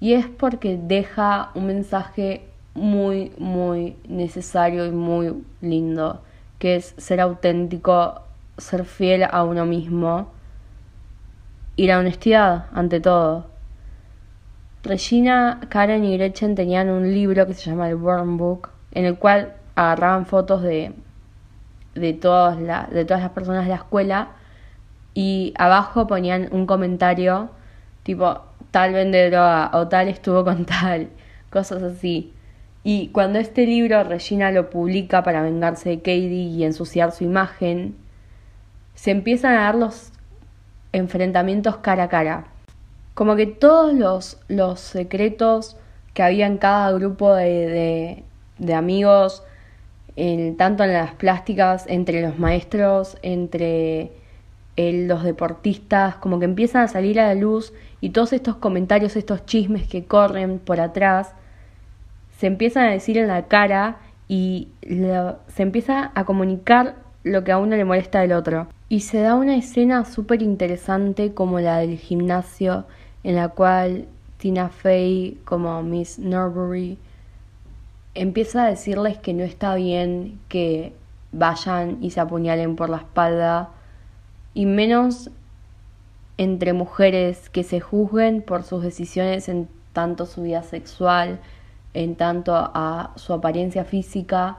Y 0.00 0.14
es 0.14 0.26
porque 0.26 0.78
deja 0.80 1.50
un 1.54 1.66
mensaje 1.66 2.48
muy, 2.74 3.32
muy 3.38 3.96
necesario 4.08 4.86
y 4.86 4.90
muy 4.90 5.44
lindo, 5.60 6.22
que 6.58 6.76
es 6.76 6.94
ser 6.98 7.20
auténtico, 7.20 8.22
ser 8.58 8.84
fiel 8.84 9.24
a 9.24 9.44
uno 9.44 9.64
mismo 9.64 10.32
y 11.76 11.86
la 11.86 11.98
honestidad 11.98 12.66
ante 12.72 13.00
todo. 13.00 13.46
Regina, 14.82 15.60
Karen 15.70 16.04
y 16.04 16.16
Gretchen 16.18 16.54
tenían 16.54 16.90
un 16.90 17.10
libro 17.12 17.46
que 17.46 17.54
se 17.54 17.70
llama 17.70 17.88
el 17.88 17.96
Burn 17.96 18.36
Book, 18.36 18.68
en 18.92 19.06
el 19.06 19.18
cual 19.18 19.54
agarraban 19.74 20.26
fotos 20.26 20.62
de, 20.62 20.92
de, 21.94 22.12
todas 22.12 22.58
de 22.58 23.04
todas 23.04 23.22
las 23.22 23.30
personas 23.30 23.64
de 23.64 23.70
la 23.70 23.76
escuela 23.76 24.28
y 25.14 25.54
abajo 25.56 26.06
ponían 26.06 26.48
un 26.52 26.66
comentario 26.66 27.50
tipo 28.02 28.40
tal 28.70 28.92
vende 28.92 29.30
droga 29.30 29.70
o 29.72 29.88
tal 29.88 30.08
estuvo 30.08 30.44
con 30.44 30.64
tal, 30.66 31.08
cosas 31.50 31.82
así. 31.82 32.32
Y 32.82 33.08
cuando 33.08 33.38
este 33.38 33.66
libro 33.66 34.04
Regina 34.04 34.50
lo 34.50 34.68
publica 34.68 35.22
para 35.22 35.42
vengarse 35.42 35.88
de 35.90 35.98
Katie 35.98 36.28
y 36.28 36.64
ensuciar 36.64 37.12
su 37.12 37.24
imagen, 37.24 37.96
se 38.94 39.10
empiezan 39.10 39.54
a 39.54 39.62
dar 39.62 39.74
los 39.76 40.12
enfrentamientos 40.92 41.78
cara 41.78 42.04
a 42.04 42.08
cara 42.08 42.44
como 43.14 43.36
que 43.36 43.46
todos 43.46 43.94
los, 43.94 44.38
los 44.48 44.80
secretos 44.80 45.76
que 46.12 46.22
había 46.22 46.46
en 46.46 46.58
cada 46.58 46.90
grupo 46.92 47.32
de, 47.34 48.24
de, 48.58 48.74
amigos, 48.74 49.42
tanto 50.58 50.84
en 50.84 50.92
las 50.92 51.12
plásticas, 51.14 51.86
entre 51.88 52.22
los 52.22 52.38
maestros, 52.38 53.16
entre 53.22 54.12
los 54.76 55.22
deportistas, 55.22 56.16
como 56.16 56.38
que 56.38 56.44
empiezan 56.44 56.82
a 56.82 56.88
salir 56.88 57.20
a 57.20 57.26
la 57.26 57.34
luz 57.34 57.72
y 58.00 58.10
todos 58.10 58.32
estos 58.32 58.56
comentarios, 58.56 59.16
estos 59.16 59.46
chismes 59.46 59.86
que 59.86 60.04
corren 60.04 60.58
por 60.58 60.80
atrás, 60.80 61.32
se 62.38 62.46
empiezan 62.46 62.86
a 62.88 62.90
decir 62.90 63.16
en 63.18 63.28
la 63.28 63.46
cara 63.46 63.98
y 64.28 64.68
se 64.82 65.62
empieza 65.62 66.10
a 66.14 66.24
comunicar 66.24 66.96
lo 67.22 67.44
que 67.44 67.52
a 67.52 67.58
uno 67.58 67.76
le 67.76 67.84
molesta 67.84 68.20
del 68.20 68.32
otro. 68.32 68.66
Y 68.88 69.00
se 69.00 69.20
da 69.20 69.34
una 69.34 69.56
escena 69.56 70.04
súper 70.04 70.42
interesante 70.42 71.32
como 71.34 71.60
la 71.60 71.78
del 71.78 71.96
gimnasio 71.96 72.84
en 73.22 73.36
la 73.36 73.48
cual 73.48 74.06
Tina 74.38 74.68
Fey 74.68 75.38
como 75.44 75.82
Miss 75.82 76.18
Norbury 76.18 76.98
empieza 78.14 78.64
a 78.64 78.68
decirles 78.68 79.18
que 79.18 79.32
no 79.32 79.42
está 79.42 79.74
bien 79.74 80.38
que 80.48 80.92
vayan 81.32 81.98
y 82.02 82.10
se 82.10 82.20
apuñalen 82.20 82.76
por 82.76 82.90
la 82.90 82.98
espalda 82.98 83.70
y 84.54 84.66
menos 84.66 85.30
entre 86.38 86.72
mujeres 86.72 87.50
que 87.50 87.62
se 87.62 87.80
juzguen 87.80 88.42
por 88.42 88.62
sus 88.62 88.82
decisiones 88.82 89.48
en 89.48 89.68
tanto 89.92 90.26
su 90.26 90.42
vida 90.42 90.62
sexual, 90.62 91.40
en 91.92 92.16
tanto 92.16 92.54
a 92.54 93.12
su 93.16 93.32
apariencia 93.32 93.84
física, 93.84 94.58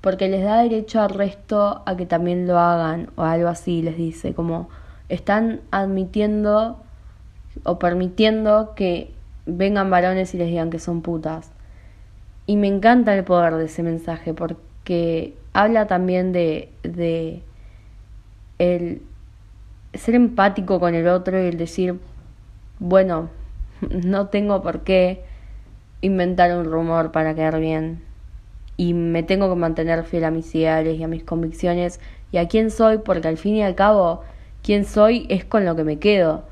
porque 0.00 0.28
les 0.28 0.44
da 0.44 0.62
derecho 0.62 1.00
al 1.00 1.10
resto 1.10 1.82
a 1.86 1.96
que 1.96 2.06
también 2.06 2.46
lo 2.46 2.58
hagan 2.58 3.10
o 3.16 3.22
algo 3.22 3.48
así 3.48 3.82
les 3.82 3.96
dice, 3.96 4.34
como 4.34 4.68
están 5.08 5.60
admitiendo 5.70 6.78
o 7.62 7.78
permitiendo 7.78 8.74
que 8.74 9.12
vengan 9.46 9.90
varones 9.90 10.34
y 10.34 10.38
les 10.38 10.48
digan 10.48 10.70
que 10.70 10.78
son 10.78 11.02
putas. 11.02 11.50
Y 12.46 12.56
me 12.56 12.68
encanta 12.68 13.14
el 13.14 13.24
poder 13.24 13.54
de 13.54 13.66
ese 13.66 13.82
mensaje 13.82 14.34
porque 14.34 15.34
habla 15.52 15.86
también 15.86 16.32
de, 16.32 16.70
de 16.82 17.42
el 18.58 19.00
ser 19.94 20.14
empático 20.14 20.80
con 20.80 20.94
el 20.94 21.08
otro 21.08 21.42
y 21.42 21.46
el 21.46 21.56
decir, 21.56 21.98
bueno, 22.78 23.30
no 24.04 24.28
tengo 24.28 24.62
por 24.62 24.80
qué 24.80 25.24
inventar 26.00 26.56
un 26.56 26.64
rumor 26.64 27.12
para 27.12 27.34
quedar 27.34 27.60
bien. 27.60 28.02
Y 28.76 28.92
me 28.94 29.22
tengo 29.22 29.48
que 29.48 29.58
mantener 29.58 30.04
fiel 30.04 30.24
a 30.24 30.30
mis 30.30 30.52
ideales 30.54 30.98
y 30.98 31.02
a 31.02 31.08
mis 31.08 31.22
convicciones 31.22 32.00
y 32.32 32.38
a 32.38 32.48
quién 32.48 32.70
soy, 32.70 32.98
porque 32.98 33.28
al 33.28 33.36
fin 33.36 33.54
y 33.54 33.62
al 33.62 33.74
cabo, 33.74 34.22
quién 34.62 34.84
soy 34.84 35.26
es 35.28 35.44
con 35.44 35.64
lo 35.64 35.76
que 35.76 35.84
me 35.84 35.98
quedo 35.98 36.44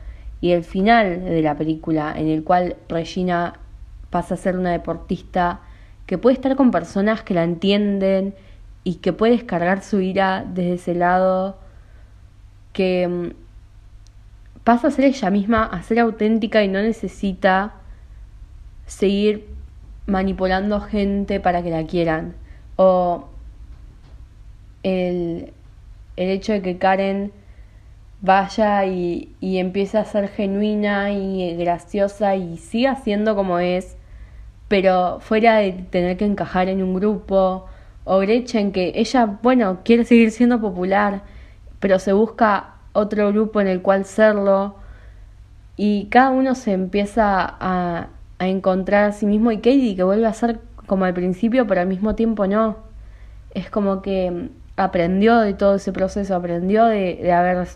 y 0.42 0.50
el 0.50 0.64
final 0.64 1.24
de 1.24 1.40
la 1.40 1.56
película 1.56 2.12
en 2.14 2.28
el 2.28 2.42
cual 2.42 2.76
Regina 2.88 3.60
pasa 4.10 4.34
a 4.34 4.36
ser 4.36 4.58
una 4.58 4.72
deportista 4.72 5.60
que 6.04 6.18
puede 6.18 6.34
estar 6.34 6.56
con 6.56 6.72
personas 6.72 7.22
que 7.22 7.32
la 7.32 7.44
entienden 7.44 8.34
y 8.82 8.96
que 8.96 9.12
puede 9.12 9.34
descargar 9.34 9.82
su 9.82 10.00
ira 10.00 10.44
desde 10.46 10.74
ese 10.74 10.94
lado, 10.96 11.56
que 12.72 13.08
mm, 13.08 13.30
pasa 14.64 14.88
a 14.88 14.90
ser 14.90 15.06
ella 15.06 15.30
misma, 15.30 15.64
a 15.64 15.82
ser 15.82 16.00
auténtica 16.00 16.62
y 16.62 16.68
no 16.68 16.80
necesita 16.82 17.74
seguir 18.86 19.46
manipulando 20.06 20.80
gente 20.80 21.40
para 21.40 21.62
que 21.62 21.70
la 21.70 21.86
quieran. 21.86 22.34
O 22.76 23.28
el, 24.82 25.52
el 26.16 26.30
hecho 26.30 26.52
de 26.52 26.62
que 26.62 26.78
Karen 26.78 27.32
vaya 28.20 28.86
y, 28.86 29.34
y 29.40 29.58
empiece 29.58 29.98
a 29.98 30.04
ser 30.04 30.28
genuina 30.28 31.12
y 31.12 31.56
graciosa 31.56 32.36
y 32.36 32.56
siga 32.56 32.96
siendo 32.96 33.34
como 33.34 33.58
es, 33.58 33.96
pero 34.68 35.18
fuera 35.20 35.56
de 35.56 35.72
tener 35.72 36.16
que 36.16 36.24
encajar 36.24 36.68
en 36.68 36.82
un 36.82 36.94
grupo, 36.94 37.66
o 38.04 38.18
brecha 38.18 38.60
en 38.60 38.72
que 38.72 38.92
ella, 38.96 39.38
bueno, 39.42 39.80
quiere 39.84 40.04
seguir 40.04 40.30
siendo 40.30 40.60
popular, 40.60 41.22
pero 41.82 41.98
se 41.98 42.12
busca 42.12 42.76
otro 42.92 43.32
grupo 43.32 43.60
en 43.60 43.66
el 43.66 43.82
cual 43.82 44.04
serlo, 44.04 44.76
y 45.76 46.06
cada 46.06 46.30
uno 46.30 46.54
se 46.54 46.72
empieza 46.72 47.56
a, 47.60 48.08
encontrar 48.38 49.04
a 49.04 49.12
sí 49.12 49.26
mismo, 49.26 49.50
y 49.50 49.56
Katie 49.56 49.96
que 49.96 50.04
vuelve 50.04 50.26
a 50.26 50.32
ser 50.32 50.60
como 50.86 51.04
al 51.04 51.12
principio, 51.12 51.66
pero 51.66 51.80
al 51.80 51.88
mismo 51.88 52.14
tiempo 52.14 52.46
no. 52.46 52.76
Es 53.52 53.68
como 53.68 54.00
que 54.00 54.48
aprendió 54.76 55.38
de 55.40 55.54
todo 55.54 55.74
ese 55.74 55.92
proceso, 55.92 56.36
aprendió 56.36 56.84
de, 56.86 57.18
de 57.20 57.32
haber 57.32 57.66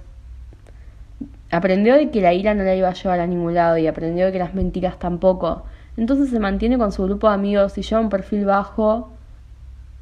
Aprendió 1.50 1.94
de 1.94 2.10
que 2.10 2.20
la 2.20 2.32
ira 2.32 2.54
no 2.54 2.62
la 2.62 2.74
iba 2.74 2.88
a 2.88 2.94
llevar 2.94 3.20
a 3.20 3.26
ningún 3.26 3.54
lado 3.54 3.76
y 3.78 3.86
aprendió 3.86 4.26
de 4.26 4.32
que 4.32 4.38
las 4.38 4.54
mentiras 4.54 4.98
tampoco. 4.98 5.64
Entonces 5.96 6.30
se 6.30 6.38
mantiene 6.38 6.78
con 6.78 6.92
su 6.92 7.04
grupo 7.04 7.28
de 7.28 7.34
amigos 7.34 7.76
y 7.78 7.82
lleva 7.82 8.00
un 8.00 8.08
perfil 8.08 8.44
bajo 8.44 9.15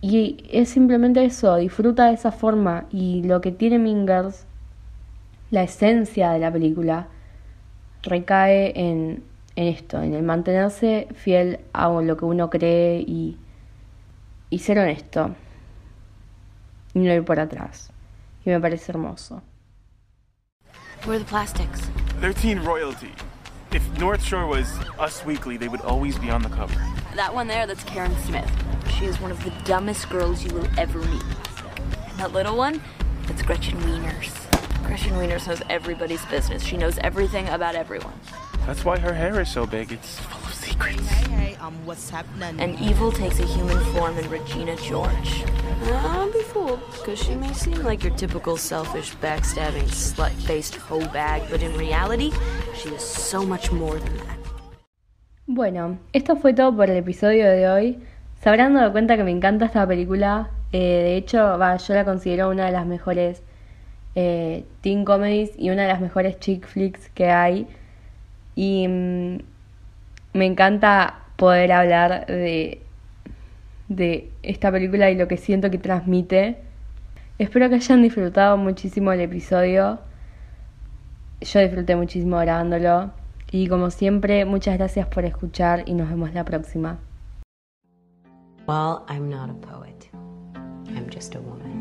y 0.06 0.36
es 0.50 0.68
simplemente 0.68 1.24
eso, 1.24 1.56
disfruta 1.56 2.08
de 2.08 2.12
esa 2.12 2.30
forma 2.30 2.84
y 2.90 3.22
lo 3.22 3.40
que 3.40 3.52
tiene 3.52 3.78
Mingers, 3.78 4.44
la 5.50 5.62
esencia 5.62 6.30
de 6.32 6.40
la 6.40 6.52
película, 6.52 7.08
recae 8.02 8.78
en, 8.78 9.24
en 9.56 9.66
esto, 9.66 10.02
en 10.02 10.12
el 10.12 10.22
mantenerse 10.22 11.08
fiel 11.14 11.60
a 11.72 11.88
lo 11.88 12.18
que 12.18 12.26
uno 12.26 12.50
cree 12.50 13.00
y, 13.00 13.38
y 14.50 14.58
ser 14.58 14.78
honesto 14.78 15.34
y 16.92 16.98
no 16.98 17.10
ir 17.14 17.24
por 17.24 17.40
atrás. 17.40 17.90
Y 18.44 18.50
me 18.50 18.60
parece 18.60 18.92
hermoso. 18.92 19.40
Where 21.06 21.16
are 21.16 21.18
the 21.18 21.24
plastics? 21.24 21.90
They're 22.20 22.34
teen 22.34 22.62
royalty. 22.62 23.12
If 23.72 23.82
North 23.98 24.22
Shore 24.22 24.46
was 24.46 24.66
Us 24.98 25.24
Weekly, 25.24 25.56
they 25.56 25.68
would 25.68 25.80
always 25.80 26.18
be 26.18 26.28
on 26.28 26.42
the 26.42 26.50
cover. 26.50 26.78
That 27.16 27.34
one 27.34 27.48
there, 27.48 27.66
that's 27.66 27.84
Karen 27.84 28.14
Smith. 28.26 28.50
She 29.04 29.08
she 29.08 29.10
is 29.10 29.20
one 29.20 29.30
of 29.30 29.44
the 29.44 29.50
dumbest 29.66 30.08
girls 30.08 30.42
you 30.42 30.54
will 30.54 30.66
ever 30.78 30.98
meet. 30.98 31.22
And 32.08 32.18
that 32.18 32.32
little 32.32 32.56
one, 32.56 32.80
that's 33.26 33.42
Gretchen 33.42 33.78
Wieners. 33.80 34.32
Gretchen 34.86 35.12
Wieners 35.12 35.46
knows 35.46 35.60
everybody's 35.68 36.24
business. 36.24 36.64
She 36.64 36.78
knows 36.78 36.96
everything 37.02 37.46
about 37.50 37.74
everyone. 37.74 38.18
That's 38.64 38.82
why 38.82 38.98
her 38.98 39.12
hair 39.12 39.38
is 39.42 39.50
so 39.50 39.66
big. 39.66 39.92
It's 39.92 40.20
full 40.20 40.42
of 40.42 40.54
secrets. 40.54 41.06
Hey, 41.06 41.32
hey, 41.32 41.56
um, 41.56 41.74
what's 41.84 42.08
happening? 42.08 42.58
And 42.58 42.80
evil 42.80 43.12
takes 43.12 43.40
a 43.40 43.46
human 43.46 43.78
form 43.92 44.16
in 44.16 44.26
Regina 44.30 44.74
George. 44.76 45.44
Don't 45.84 46.32
be 46.32 46.40
fooled, 46.40 46.80
because 46.92 47.22
she 47.22 47.34
may 47.34 47.52
seem 47.52 47.82
like 47.82 48.02
your 48.02 48.14
typical 48.16 48.56
selfish, 48.56 49.14
backstabbing, 49.16 49.84
slut-faced 49.90 50.76
hoe 50.76 51.06
bag, 51.08 51.42
but 51.50 51.62
in 51.62 51.76
reality, 51.76 52.32
she 52.74 52.88
is 52.88 53.02
so 53.02 53.44
much 53.44 53.70
more 53.70 53.98
than 53.98 54.16
that. 54.16 54.38
Bueno, 55.46 55.98
esto 56.14 56.36
fue 56.36 56.54
todo 56.54 56.74
por 56.74 56.88
el 56.88 56.96
episodio 56.96 57.44
de 57.54 57.66
hoy. 57.68 57.98
Se 58.44 58.50
habrán 58.50 58.74
dado 58.74 58.92
cuenta 58.92 59.16
que 59.16 59.24
me 59.24 59.30
encanta 59.30 59.64
esta 59.64 59.86
película. 59.86 60.50
Eh, 60.70 60.78
de 60.78 61.16
hecho, 61.16 61.56
va, 61.58 61.78
yo 61.78 61.94
la 61.94 62.04
considero 62.04 62.50
una 62.50 62.66
de 62.66 62.72
las 62.72 62.84
mejores 62.84 63.42
eh, 64.16 64.66
teen 64.82 65.06
comedies 65.06 65.52
y 65.56 65.70
una 65.70 65.84
de 65.84 65.88
las 65.88 66.02
mejores 66.02 66.38
chick 66.40 66.66
flicks 66.66 67.08
que 67.14 67.30
hay. 67.30 67.66
Y 68.54 68.86
mm, 68.86 69.38
me 70.34 70.44
encanta 70.44 71.20
poder 71.36 71.72
hablar 71.72 72.26
de, 72.26 72.82
de 73.88 74.30
esta 74.42 74.70
película 74.70 75.10
y 75.10 75.16
lo 75.16 75.26
que 75.26 75.38
siento 75.38 75.70
que 75.70 75.78
transmite. 75.78 76.58
Espero 77.38 77.70
que 77.70 77.76
hayan 77.76 78.02
disfrutado 78.02 78.58
muchísimo 78.58 79.10
el 79.12 79.22
episodio. 79.22 80.00
Yo 81.40 81.60
disfruté 81.60 81.96
muchísimo 81.96 82.36
grabándolo. 82.40 83.10
Y 83.50 83.68
como 83.68 83.90
siempre, 83.90 84.44
muchas 84.44 84.76
gracias 84.76 85.06
por 85.06 85.24
escuchar 85.24 85.84
y 85.86 85.94
nos 85.94 86.10
vemos 86.10 86.34
la 86.34 86.44
próxima. 86.44 86.98
Well, 88.66 89.04
I'm 89.08 89.28
not 89.28 89.50
a 89.50 89.54
poet. 89.54 90.08
I'm 90.54 91.10
just 91.10 91.34
a 91.34 91.40
woman. 91.40 91.73